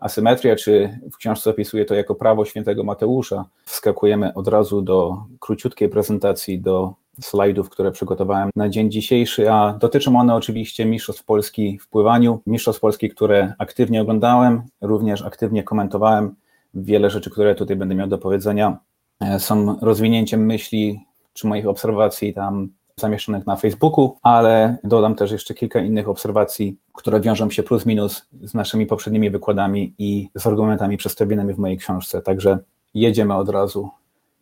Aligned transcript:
asymetria, 0.00 0.56
czy 0.56 0.98
w 1.12 1.16
książce 1.16 1.50
opisuję 1.50 1.84
to 1.84 1.94
jako 1.94 2.14
prawo 2.14 2.44
świętego 2.44 2.84
Mateusza. 2.84 3.44
Wskakujemy 3.64 4.34
od 4.34 4.48
razu 4.48 4.82
do 4.82 5.24
króciutkiej 5.40 5.88
prezentacji, 5.88 6.60
do 6.60 6.94
slajdów, 7.20 7.70
które 7.70 7.90
przygotowałem 7.90 8.50
na 8.56 8.68
dzień 8.68 8.90
dzisiejszy, 8.90 9.50
a 9.50 9.72
dotyczą 9.80 10.18
one 10.18 10.34
oczywiście 10.34 10.84
Mistrzostw 10.84 11.24
Polski 11.24 11.78
w 11.78 11.88
pływaniu, 11.88 12.40
Mistrzostw 12.46 12.80
Polski, 12.80 13.08
które 13.08 13.54
aktywnie 13.58 14.02
oglądałem, 14.02 14.62
również 14.80 15.22
aktywnie 15.22 15.62
komentowałem. 15.62 16.34
Wiele 16.74 17.10
rzeczy, 17.10 17.30
które 17.30 17.54
tutaj 17.54 17.76
będę 17.76 17.94
miał 17.94 18.08
do 18.08 18.18
powiedzenia, 18.18 18.78
e, 19.20 19.38
są 19.38 19.78
rozwinięciem 19.80 20.46
myśli 20.46 21.00
czy 21.32 21.46
moich 21.46 21.66
obserwacji 21.66 22.34
tam 22.34 22.68
zamieszczonych 23.00 23.46
na 23.46 23.56
Facebooku, 23.56 24.16
ale 24.22 24.76
dodam 24.84 25.14
też 25.14 25.30
jeszcze 25.30 25.54
kilka 25.54 25.80
innych 25.80 26.08
obserwacji, 26.08 26.78
które 26.94 27.20
wiążą 27.20 27.50
się 27.50 27.62
plus 27.62 27.86
minus 27.86 28.26
z 28.42 28.54
naszymi 28.54 28.86
poprzednimi 28.86 29.30
wykładami 29.30 29.94
i 29.98 30.28
z 30.34 30.46
argumentami 30.46 30.96
przedstawionymi 30.96 31.54
w 31.54 31.58
mojej 31.58 31.78
książce. 31.78 32.22
Także 32.22 32.58
jedziemy 32.94 33.34
od 33.34 33.48
razu. 33.48 33.90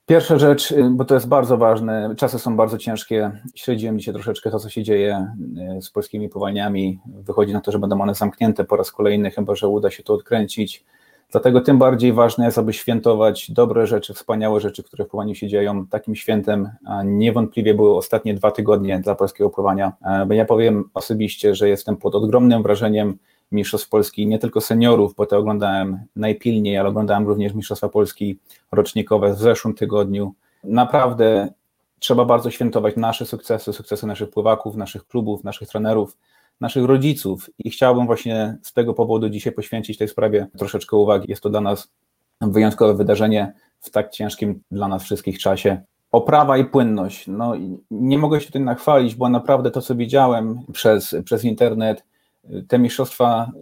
Pierwsza 0.07 0.39
rzecz, 0.39 0.73
y, 0.73 0.91
bo 0.91 1.05
to 1.05 1.15
jest 1.15 1.29
bardzo 1.29 1.57
ważne, 1.57 2.15
czasy 2.17 2.39
są 2.39 2.57
bardzo 2.57 2.79
ciężkie. 2.79 3.31
Śledziłem 3.55 3.99
dzisiaj 3.99 4.15
troszeczkę 4.15 4.51
to, 4.51 4.59
co 4.59 4.69
się 4.69 4.83
dzieje 4.83 5.27
y, 5.79 5.83
z 5.83 5.91
polskimi 5.91 6.29
powalniami. 6.29 7.01
Wychodzi 7.07 7.53
na 7.53 7.61
to, 7.61 7.73
że 7.73 7.79
będą 7.79 8.01
one 8.01 8.15
zamknięte 8.15 8.65
po 8.65 8.77
raz 8.77 8.93
kolejny, 8.93 9.31
chyba 9.31 9.55
że 9.55 9.69
uda 9.69 9.91
się 9.91 10.03
to 10.03 10.15
odkręcić. 10.15 10.85
Dlatego 11.31 11.61
tym 11.61 11.79
bardziej 11.79 12.13
ważne 12.13 12.45
jest, 12.45 12.59
aby 12.59 12.73
świętować 12.73 13.51
dobre 13.51 13.87
rzeczy, 13.87 14.15
wspaniałe 14.15 14.61
rzeczy, 14.61 14.83
które 14.83 15.05
w 15.05 15.09
pływaniu 15.09 15.35
się 15.35 15.49
dzieją. 15.49 15.87
Takim 15.87 16.15
świętem 16.15 16.71
niewątpliwie 17.05 17.75
były 17.75 17.97
ostatnie 17.97 18.35
dwa 18.35 18.51
tygodnie 18.51 19.01
dla 19.01 19.15
polskiego 19.15 19.51
pływania. 19.51 19.93
E, 20.31 20.35
ja 20.35 20.45
powiem 20.45 20.91
osobiście, 20.95 21.55
że 21.55 21.69
jestem 21.69 21.97
pod 21.97 22.15
ogromnym 22.15 22.63
wrażeniem 22.63 23.19
Mistrzostw 23.53 23.89
Polski, 23.89 24.27
nie 24.27 24.39
tylko 24.39 24.61
seniorów, 24.61 25.15
bo 25.15 25.27
to 25.27 25.39
oglądałem 25.39 26.01
najpilniej, 26.17 26.79
ale 26.79 26.89
oglądałem 26.89 27.27
również 27.27 27.55
Mistrzostwa 27.55 27.89
Polski 27.89 28.39
rocznikowe 28.73 29.35
w 29.35 29.39
zeszłym 29.39 29.75
tygodniu. 29.75 30.35
Naprawdę 30.65 31.49
trzeba 31.99 32.25
bardzo 32.25 32.51
świętować 32.51 32.97
nasze 32.97 33.27
sukcesy, 33.27 33.73
sukcesy 33.73 34.07
naszych 34.07 34.31
pływaków, 34.31 34.77
naszych 34.77 35.07
klubów, 35.07 35.45
naszych 35.45 35.69
trenerów, 35.69 36.17
naszych 36.61 36.85
rodziców 36.85 37.51
i 37.59 37.71
chciałbym 37.71 38.07
właśnie 38.07 38.59
z 38.63 38.73
tego 38.73 38.95
powodu 38.95 39.29
dzisiaj 39.29 39.53
poświęcić 39.53 39.99
tej 39.99 40.09
sprawie 40.09 40.47
troszeczkę 40.59 40.97
uwagi. 40.97 41.27
Jest 41.29 41.43
to 41.43 41.51
dla 41.51 41.61
nas 41.61 41.89
wyjątkowe 42.41 42.95
wydarzenie 42.95 43.53
w 43.81 43.91
tak 43.91 44.11
ciężkim 44.11 44.63
dla 44.71 44.89
nas 44.89 45.03
wszystkich 45.03 45.39
czasie. 45.39 45.81
Oprawa 46.13 46.59
i 46.59 46.65
płynność. 46.65 47.25
No, 47.27 47.53
nie 47.91 48.19
mogę 48.19 48.41
się 48.41 48.47
tutaj 48.47 48.63
nachwalić, 48.63 49.15
bo 49.15 49.29
naprawdę 49.29 49.71
to, 49.71 49.83
co 49.83 49.95
widziałem 49.95 50.61
przez, 50.73 51.17
przez 51.25 51.45
internet, 51.45 52.05
te 52.69 52.79
mistrzostwa 52.79 53.53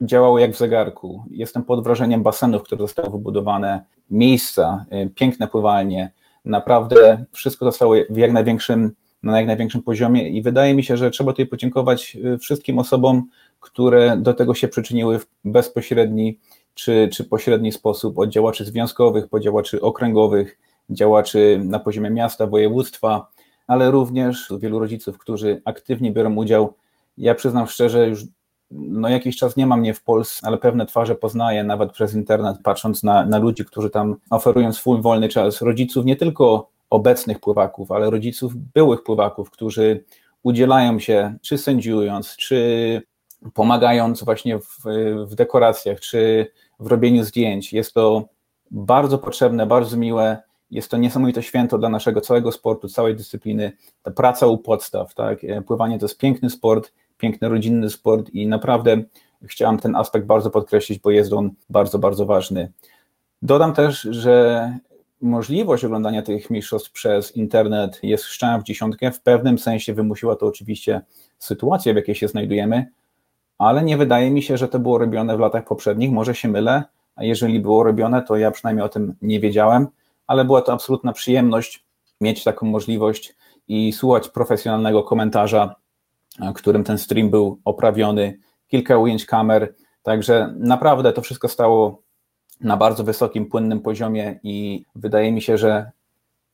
działały 0.00 0.40
jak 0.40 0.52
w 0.52 0.58
zegarku. 0.58 1.24
Jestem 1.30 1.64
pod 1.64 1.84
wrażeniem 1.84 2.22
basenów, 2.22 2.62
które 2.62 2.80
zostały 2.80 3.10
wybudowane, 3.10 3.84
miejsca, 4.10 4.84
piękne 5.14 5.48
pływalnie. 5.48 6.12
Naprawdę 6.44 7.24
wszystko 7.32 7.64
zostało 7.64 7.94
w 8.10 8.16
jak 8.16 8.32
największym 8.32 8.92
na 9.22 9.38
jak 9.38 9.46
największym 9.46 9.82
poziomie 9.82 10.28
i 10.28 10.42
wydaje 10.42 10.74
mi 10.74 10.84
się, 10.84 10.96
że 10.96 11.10
trzeba 11.10 11.32
tutaj 11.32 11.46
podziękować 11.46 12.16
y, 12.34 12.38
wszystkim 12.38 12.78
osobom, 12.78 13.24
które 13.60 14.16
do 14.16 14.34
tego 14.34 14.54
się 14.54 14.68
przyczyniły 14.68 15.18
w 15.18 15.26
bezpośredni 15.44 16.38
czy, 16.74 17.08
czy 17.12 17.24
pośredni 17.24 17.72
sposób, 17.72 18.18
od 18.18 18.28
działaczy 18.28 18.64
związkowych, 18.64 19.28
po 19.28 19.40
działaczy 19.40 19.80
okręgowych, 19.80 20.58
działaczy 20.90 21.60
na 21.64 21.78
poziomie 21.78 22.10
miasta, 22.10 22.46
województwa, 22.46 23.26
ale 23.66 23.90
również 23.90 24.52
wielu 24.60 24.78
rodziców, 24.78 25.18
którzy 25.18 25.62
aktywnie 25.64 26.12
biorą 26.12 26.36
udział. 26.36 26.74
Ja 27.18 27.34
przyznam 27.34 27.66
szczerze, 27.66 28.08
już 28.08 28.24
no 28.70 29.08
jakiś 29.08 29.36
czas 29.36 29.56
nie 29.56 29.66
ma 29.66 29.76
mnie 29.76 29.94
w 29.94 30.02
Polsce, 30.02 30.46
ale 30.46 30.58
pewne 30.58 30.86
twarze 30.86 31.14
poznaję 31.14 31.64
nawet 31.64 31.92
przez 31.92 32.14
internet, 32.14 32.56
patrząc 32.62 33.02
na, 33.02 33.26
na 33.26 33.38
ludzi, 33.38 33.64
którzy 33.64 33.90
tam 33.90 34.16
oferują 34.30 34.72
swój 34.72 35.02
wolny 35.02 35.28
czas. 35.28 35.62
Rodziców 35.62 36.04
nie 36.04 36.16
tylko 36.16 36.71
obecnych 36.92 37.40
pływaków, 37.40 37.92
ale 37.92 38.10
rodziców 38.10 38.56
byłych 38.56 39.02
pływaków, 39.02 39.50
którzy 39.50 40.04
udzielają 40.42 40.98
się, 40.98 41.34
czy 41.42 41.58
sędziując, 41.58 42.36
czy 42.36 43.02
pomagając 43.54 44.24
właśnie 44.24 44.58
w, 44.58 44.78
w 45.26 45.34
dekoracjach, 45.34 46.00
czy 46.00 46.46
w 46.80 46.86
robieniu 46.86 47.24
zdjęć. 47.24 47.72
Jest 47.72 47.94
to 47.94 48.28
bardzo 48.70 49.18
potrzebne, 49.18 49.66
bardzo 49.66 49.96
miłe. 49.96 50.42
Jest 50.70 50.90
to 50.90 50.96
niesamowite 50.96 51.42
święto 51.42 51.78
dla 51.78 51.88
naszego 51.88 52.20
całego 52.20 52.52
sportu, 52.52 52.88
całej 52.88 53.16
dyscypliny. 53.16 53.72
Ta 54.02 54.10
praca 54.10 54.46
u 54.46 54.58
podstaw, 54.58 55.14
tak? 55.14 55.40
Pływanie 55.66 55.98
to 55.98 56.04
jest 56.04 56.18
piękny 56.18 56.50
sport, 56.50 56.92
piękny 57.18 57.48
rodzinny 57.48 57.90
sport 57.90 58.30
i 58.30 58.46
naprawdę 58.46 59.02
chciałam 59.42 59.78
ten 59.78 59.96
aspekt 59.96 60.26
bardzo 60.26 60.50
podkreślić, 60.50 60.98
bo 60.98 61.10
jest 61.10 61.32
on 61.32 61.50
bardzo, 61.70 61.98
bardzo 61.98 62.26
ważny. 62.26 62.72
Dodam 63.42 63.74
też, 63.74 64.00
że 64.00 64.78
możliwość 65.22 65.84
oglądania 65.84 66.22
tych 66.22 66.50
mistrzostw 66.50 66.92
przez 66.92 67.36
internet 67.36 68.00
jest 68.02 68.24
szczęśliwa 68.24 68.58
w 68.58 68.64
dziesiątkę. 68.64 69.12
W 69.12 69.20
pewnym 69.20 69.58
sensie 69.58 69.94
wymusiła 69.94 70.36
to 70.36 70.46
oczywiście 70.46 71.00
sytuacja, 71.38 71.92
w 71.92 71.96
jakiej 71.96 72.14
się 72.14 72.28
znajdujemy, 72.28 72.86
ale 73.58 73.84
nie 73.84 73.96
wydaje 73.96 74.30
mi 74.30 74.42
się, 74.42 74.56
że 74.56 74.68
to 74.68 74.78
było 74.78 74.98
robione 74.98 75.36
w 75.36 75.40
latach 75.40 75.64
poprzednich. 75.64 76.10
Może 76.10 76.34
się 76.34 76.48
mylę, 76.48 76.82
a 77.16 77.24
jeżeli 77.24 77.60
było 77.60 77.84
robione, 77.84 78.22
to 78.22 78.36
ja 78.36 78.50
przynajmniej 78.50 78.86
o 78.86 78.88
tym 78.88 79.14
nie 79.22 79.40
wiedziałem, 79.40 79.86
ale 80.26 80.44
była 80.44 80.62
to 80.62 80.72
absolutna 80.72 81.12
przyjemność 81.12 81.84
mieć 82.20 82.44
taką 82.44 82.66
możliwość 82.66 83.36
i 83.68 83.92
słuchać 83.92 84.28
profesjonalnego 84.28 85.02
komentarza, 85.02 85.74
którym 86.54 86.84
ten 86.84 86.98
stream 86.98 87.30
był 87.30 87.58
oprawiony, 87.64 88.38
kilka 88.68 88.98
ujęć 88.98 89.26
kamer. 89.26 89.74
Także 90.02 90.54
naprawdę 90.58 91.12
to 91.12 91.22
wszystko 91.22 91.48
stało 91.48 92.02
na 92.62 92.76
bardzo 92.76 93.04
wysokim, 93.04 93.46
płynnym 93.46 93.80
poziomie 93.80 94.40
i 94.42 94.84
wydaje 94.94 95.32
mi 95.32 95.42
się, 95.42 95.58
że 95.58 95.90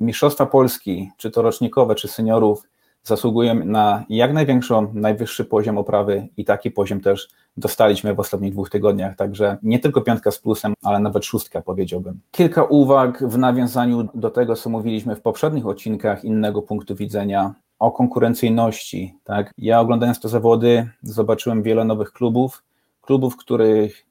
Mistrzostwa 0.01 0.47
Polski, 0.47 1.11
czy 1.17 1.31
to 1.31 1.43
rocznikowe, 1.43 1.95
czy 1.95 2.09
seniorów, 2.09 2.63
zasługują 3.03 3.65
na 3.65 4.05
jak 4.09 4.33
największą, 4.33 4.95
najwyższy 4.95 5.45
poziom 5.45 5.79
oprawy 5.79 6.29
i 6.37 6.45
taki 6.45 6.71
poziom 6.71 7.01
też 7.01 7.29
dostaliśmy 7.57 8.15
w 8.15 8.21
ostatnich 8.21 8.53
dwóch 8.53 8.71
tygodniach, 8.71 9.17
także 9.17 9.57
nie 9.63 9.79
tylko 9.79 10.01
piątka 10.01 10.31
z 10.31 10.39
plusem, 10.39 10.75
ale 10.83 11.01
nawet 11.01 11.25
szóstka 11.25 11.63
powiedziałbym. 11.63 12.21
Kilka 12.31 12.65
uwag 12.65 13.29
w 13.29 13.39
nawiązaniu 13.39 14.09
do 14.15 14.31
tego, 14.31 14.57
co 14.57 14.71
mówiliśmy 14.71 15.17
w 15.17 15.21
poprzednich 15.21 15.67
odcinkach 15.67 16.25
innego 16.25 16.63
punktu 16.63 16.95
widzenia 16.95 17.55
o 17.79 17.93
konkurencyjności. 17.93 19.15
Tak? 19.25 19.53
Ja 19.59 19.81
oglądając 19.81 20.21
te 20.21 20.29
zawody 20.29 20.89
zobaczyłem 21.03 21.63
wiele 21.63 21.85
nowych 21.85 22.13
klubów, 22.13 22.63
klubów, 23.01 23.37
których 23.37 24.07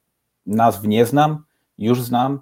nazw 0.46 0.84
nie 0.84 1.06
znam, 1.06 1.44
już 1.78 2.02
znam 2.02 2.40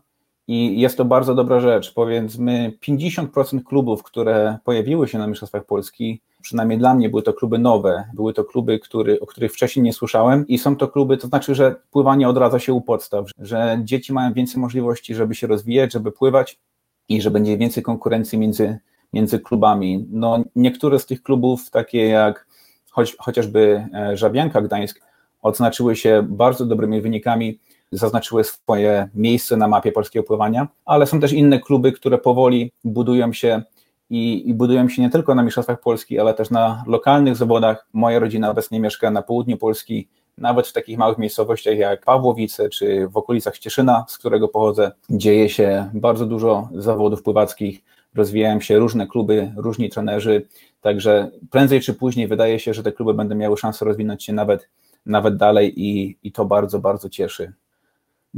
i 0.49 0.81
jest 0.81 0.97
to 0.97 1.05
bardzo 1.05 1.35
dobra 1.35 1.61
rzecz. 1.61 1.95
Powiedzmy, 1.95 2.73
50% 2.89 3.63
klubów, 3.63 4.03
które 4.03 4.59
pojawiły 4.65 5.09
się 5.09 5.19
na 5.19 5.27
Mistrzostwach 5.27 5.65
Polski, 5.65 6.21
przynajmniej 6.43 6.79
dla 6.79 6.95
mnie 6.95 7.09
były 7.09 7.23
to 7.23 7.33
kluby 7.33 7.59
nowe, 7.59 8.05
były 8.15 8.33
to 8.33 8.45
kluby, 8.45 8.79
który, 8.79 9.21
o 9.21 9.27
których 9.27 9.53
wcześniej 9.53 9.83
nie 9.83 9.93
słyszałem 9.93 10.47
i 10.47 10.59
są 10.59 10.77
to 10.77 10.89
kluby, 10.89 11.17
to 11.17 11.27
znaczy, 11.27 11.55
że 11.55 11.77
pływanie 11.91 12.29
odradza 12.29 12.59
się 12.59 12.73
u 12.73 12.81
podstaw, 12.81 13.27
że 13.39 13.81
dzieci 13.85 14.13
mają 14.13 14.33
więcej 14.33 14.61
możliwości, 14.61 15.15
żeby 15.15 15.35
się 15.35 15.47
rozwijać, 15.47 15.93
żeby 15.93 16.13
pływać 16.13 16.59
i 17.09 17.23
że 17.23 17.31
będzie 17.31 17.59
więcej 17.59 17.83
konkurencji 17.83 18.39
między, 18.39 18.79
między 19.13 19.41
klubami. 19.41 20.07
No, 20.11 20.45
niektóre 20.57 20.99
z 20.99 21.07
tych 21.07 21.23
klubów, 21.23 21.71
takie 21.71 22.07
jak 22.07 22.47
choć, 22.91 23.17
chociażby 23.19 23.89
e, 23.95 24.17
Żabianka 24.17 24.63
Gdańsk, 24.63 25.01
odznaczyły 25.43 25.97
się 25.97 26.27
bardzo 26.29 26.67
dobrymi 26.67 27.01
wynikami 27.01 27.59
zaznaczyły 27.93 28.45
swoje 28.45 29.09
miejsce 29.15 29.57
na 29.57 29.69
mapie 29.69 29.93
polskiego 29.93 30.27
pływania, 30.27 30.69
ale 30.85 31.07
są 31.07 31.21
też 31.21 31.33
inne 31.33 31.61
kluby, 31.61 31.93
które 31.93 32.19
powoli 32.19 32.73
budują 32.85 33.33
się 33.33 33.63
i, 34.11 34.49
i, 34.49 34.55
budują 34.55 34.89
się 34.89 35.03
nie 35.03 35.11
tylko 35.11 35.35
na 35.35 35.43
Mistrzostwach 35.43 35.81
Polski, 35.81 36.19
ale 36.19 36.35
też 36.35 36.51
na 36.51 36.85
lokalnych 36.87 37.37
zawodach. 37.37 37.87
Moja 37.93 38.19
rodzina 38.19 38.51
obecnie 38.51 38.81
mieszka 38.81 39.11
na 39.11 39.23
południu 39.23 39.57
Polski, 39.57 40.09
nawet 40.39 40.67
w 40.67 40.73
takich 40.73 40.99
małych 40.99 41.19
miejscowościach 41.19 41.79
jak 41.79 42.05
Pawłowice 42.05 42.69
czy 42.69 43.09
w 43.09 43.17
okolicach 43.17 43.59
Cieszyna, 43.59 44.05
z 44.09 44.19
którego 44.19 44.49
pochodzę, 44.49 44.93
dzieje 45.11 45.49
się 45.49 45.91
bardzo 45.95 46.27
dużo 46.27 46.69
zawodów 46.75 47.23
pływackich, 47.23 47.85
rozwijają 48.15 48.61
się 48.61 48.79
różne 48.79 49.07
kluby, 49.07 49.53
różni 49.57 49.91
trenerzy, 49.91 50.47
także 50.81 51.31
prędzej 51.51 51.81
czy 51.81 51.95
później 51.95 52.29
wydaje 52.29 52.59
się, 52.59 52.75
że 52.75 52.83
te 52.83 52.93
kluby 52.93 53.15
będą 53.15 53.35
miały 53.35 53.57
szansę 53.57 53.85
rozwinąć 53.85 54.25
się 54.25 54.33
nawet, 54.33 54.69
nawet 55.07 55.37
dalej 55.37 55.83
i, 55.83 56.19
i 56.23 56.33
to 56.33 56.45
bardzo, 56.45 56.79
bardzo 56.79 57.09
cieszy. 57.09 57.53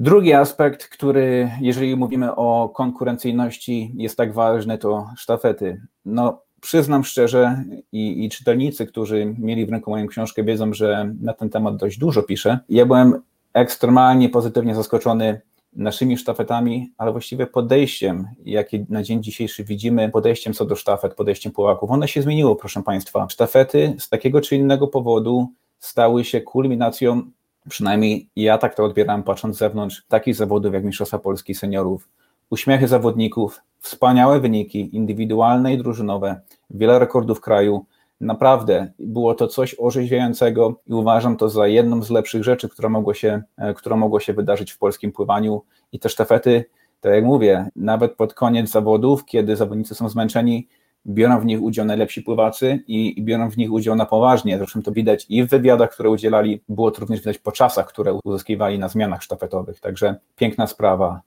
Drugi 0.00 0.32
aspekt, 0.32 0.88
który, 0.88 1.50
jeżeli 1.60 1.96
mówimy 1.96 2.34
o 2.34 2.68
konkurencyjności, 2.68 3.92
jest 3.96 4.16
tak 4.16 4.32
ważny, 4.32 4.78
to 4.78 5.06
sztafety. 5.16 5.80
No, 6.04 6.42
przyznam 6.60 7.04
szczerze, 7.04 7.64
i, 7.92 8.24
i, 8.24 8.28
czytelnicy, 8.28 8.86
którzy 8.86 9.34
mieli 9.38 9.66
w 9.66 9.70
ręku 9.70 9.90
moją 9.90 10.06
książkę, 10.06 10.44
wiedzą, 10.44 10.72
że 10.72 11.14
na 11.20 11.32
ten 11.32 11.50
temat 11.50 11.76
dość 11.76 11.98
dużo 11.98 12.22
piszę. 12.22 12.58
Ja 12.68 12.86
byłem 12.86 13.22
ekstremalnie 13.54 14.28
pozytywnie 14.28 14.74
zaskoczony 14.74 15.40
naszymi 15.72 16.18
sztafetami, 16.18 16.92
ale 16.98 17.12
właściwie 17.12 17.46
podejściem, 17.46 18.28
jakie 18.44 18.86
na 18.88 19.02
dzień 19.02 19.22
dzisiejszy 19.22 19.64
widzimy, 19.64 20.08
podejściem 20.08 20.54
co 20.54 20.64
do 20.64 20.76
sztafet, 20.76 21.14
podejściem 21.14 21.52
Polaków. 21.52 21.90
One 21.90 22.08
się 22.08 22.22
zmieniło, 22.22 22.56
proszę 22.56 22.82
Państwa. 22.82 23.26
Sztafety 23.30 23.94
z 23.98 24.08
takiego 24.08 24.40
czy 24.40 24.56
innego 24.56 24.88
powodu 24.88 25.48
stały 25.78 26.24
się 26.24 26.40
kulminacją 26.40 27.30
przynajmniej 27.68 28.28
ja 28.36 28.58
tak 28.58 28.74
to 28.74 28.84
odbieram 28.84 29.22
patrząc 29.22 29.56
z 29.56 29.58
zewnątrz, 29.58 30.04
takich 30.08 30.34
zawodów 30.34 30.74
jak 30.74 30.84
Mistrzostwa 30.84 31.18
Polski 31.18 31.54
Seniorów, 31.54 32.08
uśmiechy 32.50 32.88
zawodników, 32.88 33.60
wspaniałe 33.78 34.40
wyniki 34.40 34.96
indywidualne 34.96 35.74
i 35.74 35.78
drużynowe, 35.78 36.40
wiele 36.70 36.98
rekordów 36.98 37.40
kraju. 37.40 37.86
Naprawdę 38.20 38.92
było 38.98 39.34
to 39.34 39.48
coś 39.48 39.76
orzeźwiającego 39.78 40.80
i 40.86 40.92
uważam 40.92 41.36
to 41.36 41.48
za 41.48 41.66
jedną 41.66 42.02
z 42.02 42.10
lepszych 42.10 42.44
rzeczy, 42.44 42.68
która 42.68 42.88
mogło 42.88 43.14
się, 43.14 43.42
e, 43.56 43.74
która 43.74 43.96
mogło 43.96 44.20
się 44.20 44.32
wydarzyć 44.32 44.72
w 44.72 44.78
polskim 44.78 45.12
pływaniu. 45.12 45.62
I 45.92 45.98
te 45.98 46.08
sztafety, 46.08 46.64
tak 47.00 47.12
jak 47.12 47.24
mówię, 47.24 47.66
nawet 47.76 48.14
pod 48.14 48.34
koniec 48.34 48.70
zawodów, 48.70 49.24
kiedy 49.24 49.56
zawodnicy 49.56 49.94
są 49.94 50.08
zmęczeni, 50.08 50.68
biorą 51.06 51.40
w 51.40 51.44
nich 51.44 51.62
udział 51.62 51.86
najlepsi 51.86 52.22
pływacy 52.22 52.84
i, 52.86 53.22
biorą 53.22 53.50
w 53.50 53.56
nich 53.56 53.72
udział 53.72 53.96
na 53.96 54.06
poważnie. 54.06 54.58
Zresztą 54.58 54.82
to 54.82 54.92
widać 54.92 55.26
i 55.28 55.44
w 55.44 55.48
wywiadach, 55.48 55.90
które 55.90 56.10
udzielali, 56.10 56.60
było 56.68 56.90
to 56.90 57.00
również 57.00 57.20
widać 57.20 57.38
po 57.38 57.52
czasach, 57.52 57.86
które 57.86 58.18
uzyskiwali 58.24 58.78
na 58.78 58.88
zmianach 58.88 59.22
sztafetowych. 59.22 59.80
Także 59.80 60.16
piękna 60.36 60.66
sprawa. 60.66 61.20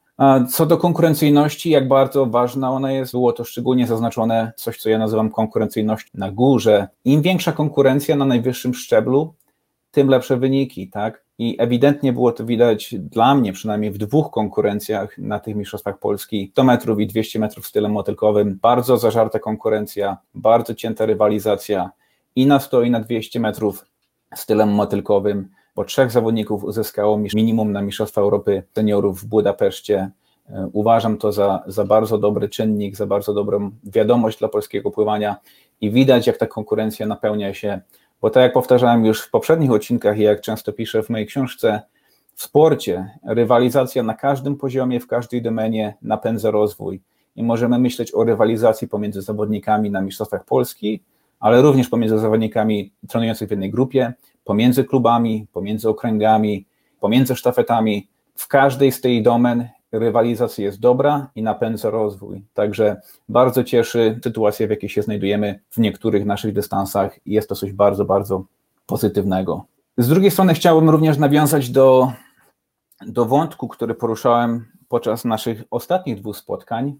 Co 0.49 0.65
do 0.65 0.77
konkurencyjności, 0.77 1.69
jak 1.69 1.87
bardzo 1.87 2.25
ważna 2.25 2.71
ona 2.71 2.91
jest, 2.91 3.11
było 3.11 3.33
to 3.33 3.43
szczególnie 3.43 3.87
zaznaczone 3.87 4.51
coś, 4.55 4.77
co 4.77 4.89
ja 4.89 4.97
nazywam 4.97 5.29
konkurencyjność 5.29 6.07
na 6.13 6.31
górze. 6.31 6.87
Im 7.05 7.21
większa 7.21 7.51
konkurencja 7.51 8.15
na 8.15 8.25
najwyższym 8.25 8.73
szczeblu, 8.73 9.33
tym 9.91 10.07
lepsze 10.09 10.37
wyniki, 10.37 10.89
tak? 10.89 11.23
I 11.37 11.55
ewidentnie 11.59 12.13
było 12.13 12.31
to 12.31 12.45
widać 12.45 12.95
dla 12.99 13.35
mnie, 13.35 13.53
przynajmniej 13.53 13.91
w 13.91 13.97
dwóch 13.97 14.31
konkurencjach 14.31 15.17
na 15.17 15.39
tych 15.39 15.55
Mistrzostwach 15.55 15.99
Polski, 15.99 16.49
100 16.51 16.63
metrów 16.63 16.99
i 16.99 17.07
200 17.07 17.39
metrów 17.39 17.67
stylem 17.67 17.91
motylkowym. 17.91 18.59
Bardzo 18.61 18.97
zażarta 18.97 19.39
konkurencja, 19.39 20.17
bardzo 20.35 20.75
cięta 20.75 21.05
rywalizacja 21.05 21.91
i 22.35 22.45
na 22.45 22.59
100 22.59 22.81
i 22.81 22.91
na 22.91 22.99
200 22.99 23.39
metrów 23.39 23.85
stylem 24.35 24.69
motylkowym 24.69 25.49
bo 25.75 25.85
trzech 25.85 26.11
zawodników 26.11 26.63
uzyskało 26.63 27.17
minimum 27.33 27.71
na 27.71 27.81
Mistrzostwa 27.81 28.21
Europy 28.21 28.63
Seniorów 28.75 29.21
w 29.21 29.25
Budapeszcie. 29.25 30.11
E, 30.49 30.69
uważam 30.73 31.17
to 31.17 31.31
za, 31.31 31.63
za 31.67 31.85
bardzo 31.85 32.17
dobry 32.17 32.49
czynnik, 32.49 32.95
za 32.95 33.05
bardzo 33.05 33.33
dobrą 33.33 33.71
wiadomość 33.83 34.39
dla 34.39 34.47
polskiego 34.47 34.91
pływania 34.91 35.35
i 35.81 35.91
widać, 35.91 36.27
jak 36.27 36.37
ta 36.37 36.47
konkurencja 36.47 37.05
napełnia 37.05 37.53
się, 37.53 37.81
bo 38.21 38.29
tak 38.29 38.43
jak 38.43 38.53
powtarzałem 38.53 39.05
już 39.05 39.21
w 39.21 39.29
poprzednich 39.29 39.71
odcinkach 39.71 40.17
i 40.17 40.21
jak 40.21 40.41
często 40.41 40.73
piszę 40.73 41.03
w 41.03 41.09
mojej 41.09 41.27
książce, 41.27 41.81
w 42.35 42.43
sporcie 42.43 43.09
rywalizacja 43.25 44.03
na 44.03 44.13
każdym 44.13 44.55
poziomie, 44.55 44.99
w 44.99 45.07
każdej 45.07 45.41
domenie 45.41 45.97
napędza 46.01 46.51
rozwój 46.51 47.01
i 47.35 47.43
możemy 47.43 47.79
myśleć 47.79 48.13
o 48.13 48.23
rywalizacji 48.23 48.87
pomiędzy 48.87 49.21
zawodnikami 49.21 49.91
na 49.91 50.01
Mistrzostwach 50.01 50.45
Polski, 50.45 51.03
ale 51.39 51.61
również 51.61 51.89
pomiędzy 51.89 52.19
zawodnikami 52.19 52.91
trenujących 53.07 53.47
w 53.47 53.51
jednej 53.51 53.71
grupie, 53.71 54.13
pomiędzy 54.43 54.83
klubami, 54.83 55.47
pomiędzy 55.53 55.89
okręgami, 55.89 56.65
pomiędzy 56.99 57.35
sztafetami. 57.35 58.07
W 58.35 58.47
każdej 58.47 58.91
z 58.91 59.01
tej 59.01 59.23
domen 59.23 59.69
rywalizacja 59.91 60.65
jest 60.65 60.79
dobra 60.79 61.27
i 61.35 61.43
napędza 61.43 61.89
rozwój. 61.89 62.45
Także 62.53 63.01
bardzo 63.29 63.63
cieszy 63.63 64.19
sytuacja, 64.23 64.67
w 64.67 64.69
jakiej 64.69 64.89
się 64.89 65.01
znajdujemy 65.01 65.59
w 65.69 65.77
niektórych 65.77 66.25
naszych 66.25 66.53
dystansach 66.53 67.27
i 67.27 67.31
jest 67.31 67.49
to 67.49 67.55
coś 67.55 67.73
bardzo, 67.73 68.05
bardzo 68.05 68.45
pozytywnego. 68.85 69.65
Z 69.97 70.07
drugiej 70.07 70.31
strony 70.31 70.53
chciałbym 70.53 70.89
również 70.89 71.17
nawiązać 71.17 71.69
do, 71.69 72.11
do 73.07 73.25
wątku, 73.25 73.67
który 73.67 73.93
poruszałem 73.93 74.65
podczas 74.87 75.25
naszych 75.25 75.63
ostatnich 75.71 76.19
dwóch 76.19 76.37
spotkań, 76.37 76.95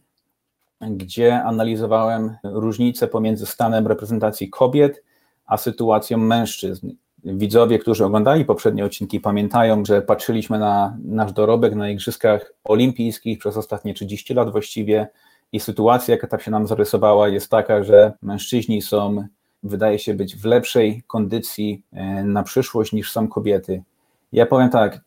gdzie 0.82 1.44
analizowałem 1.44 2.36
różnice 2.44 3.08
pomiędzy 3.08 3.46
stanem 3.46 3.88
reprezentacji 3.88 4.50
kobiet 4.50 5.04
a 5.46 5.58
sytuacją 5.58 6.18
mężczyzn. 6.18 6.92
Widzowie, 7.26 7.80
którzy 7.80 8.06
oglądali 8.06 8.46
poprzednie 8.46 8.86
odcinki, 8.86 9.20
pamiętają, 9.20 9.86
że 9.86 10.02
patrzyliśmy 10.02 10.60
na 10.60 10.98
nasz 11.04 11.34
dorobek 11.34 11.76
na 11.76 11.90
Igrzyskach 11.90 12.54
Olimpijskich 12.64 13.40
przez 13.40 13.58
ostatnie 13.58 13.94
30 13.94 14.34
lat 14.34 14.52
właściwie 14.52 15.08
i 15.52 15.60
sytuacja, 15.60 16.16
jaka 16.16 16.28
tam 16.28 16.40
się 16.40 16.52
nam 16.52 16.68
zarysowała, 16.68 17.28
jest 17.30 17.50
taka, 17.50 17.84
że 17.84 18.14
mężczyźni 18.22 18.82
są, 18.82 19.28
wydaje 19.64 20.00
się 20.00 20.14
być 20.14 20.36
w 20.36 20.46
lepszej 20.46 21.04
kondycji 21.08 21.84
e, 21.94 22.24
na 22.24 22.44
przyszłość 22.44 22.94
niż 22.94 23.12
są 23.12 23.28
kobiety. 23.28 23.84
Ja 24.32 24.46
powiem 24.46 24.70
tak, 24.70 25.02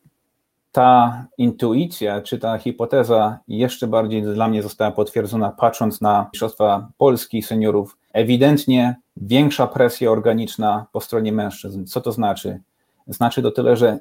ta 0.72 1.26
intuicja, 1.38 2.20
czy 2.22 2.38
ta 2.38 2.58
hipoteza 2.58 3.38
jeszcze 3.48 3.86
bardziej 3.86 4.22
dla 4.22 4.48
mnie 4.48 4.62
została 4.62 4.90
potwierdzona 4.90 5.50
patrząc 5.50 6.00
na 6.00 6.28
Mistrzostwa 6.32 6.88
Polski 6.98 7.42
seniorów. 7.42 7.96
Ewidentnie 8.12 8.96
większa 9.16 9.66
presja 9.66 10.10
organiczna 10.10 10.86
po 10.92 11.00
stronie 11.00 11.32
mężczyzn. 11.32 11.84
Co 11.84 12.00
to 12.00 12.12
znaczy? 12.12 12.60
Znaczy 13.06 13.42
to 13.42 13.50
tyle, 13.50 13.76
że 13.76 13.98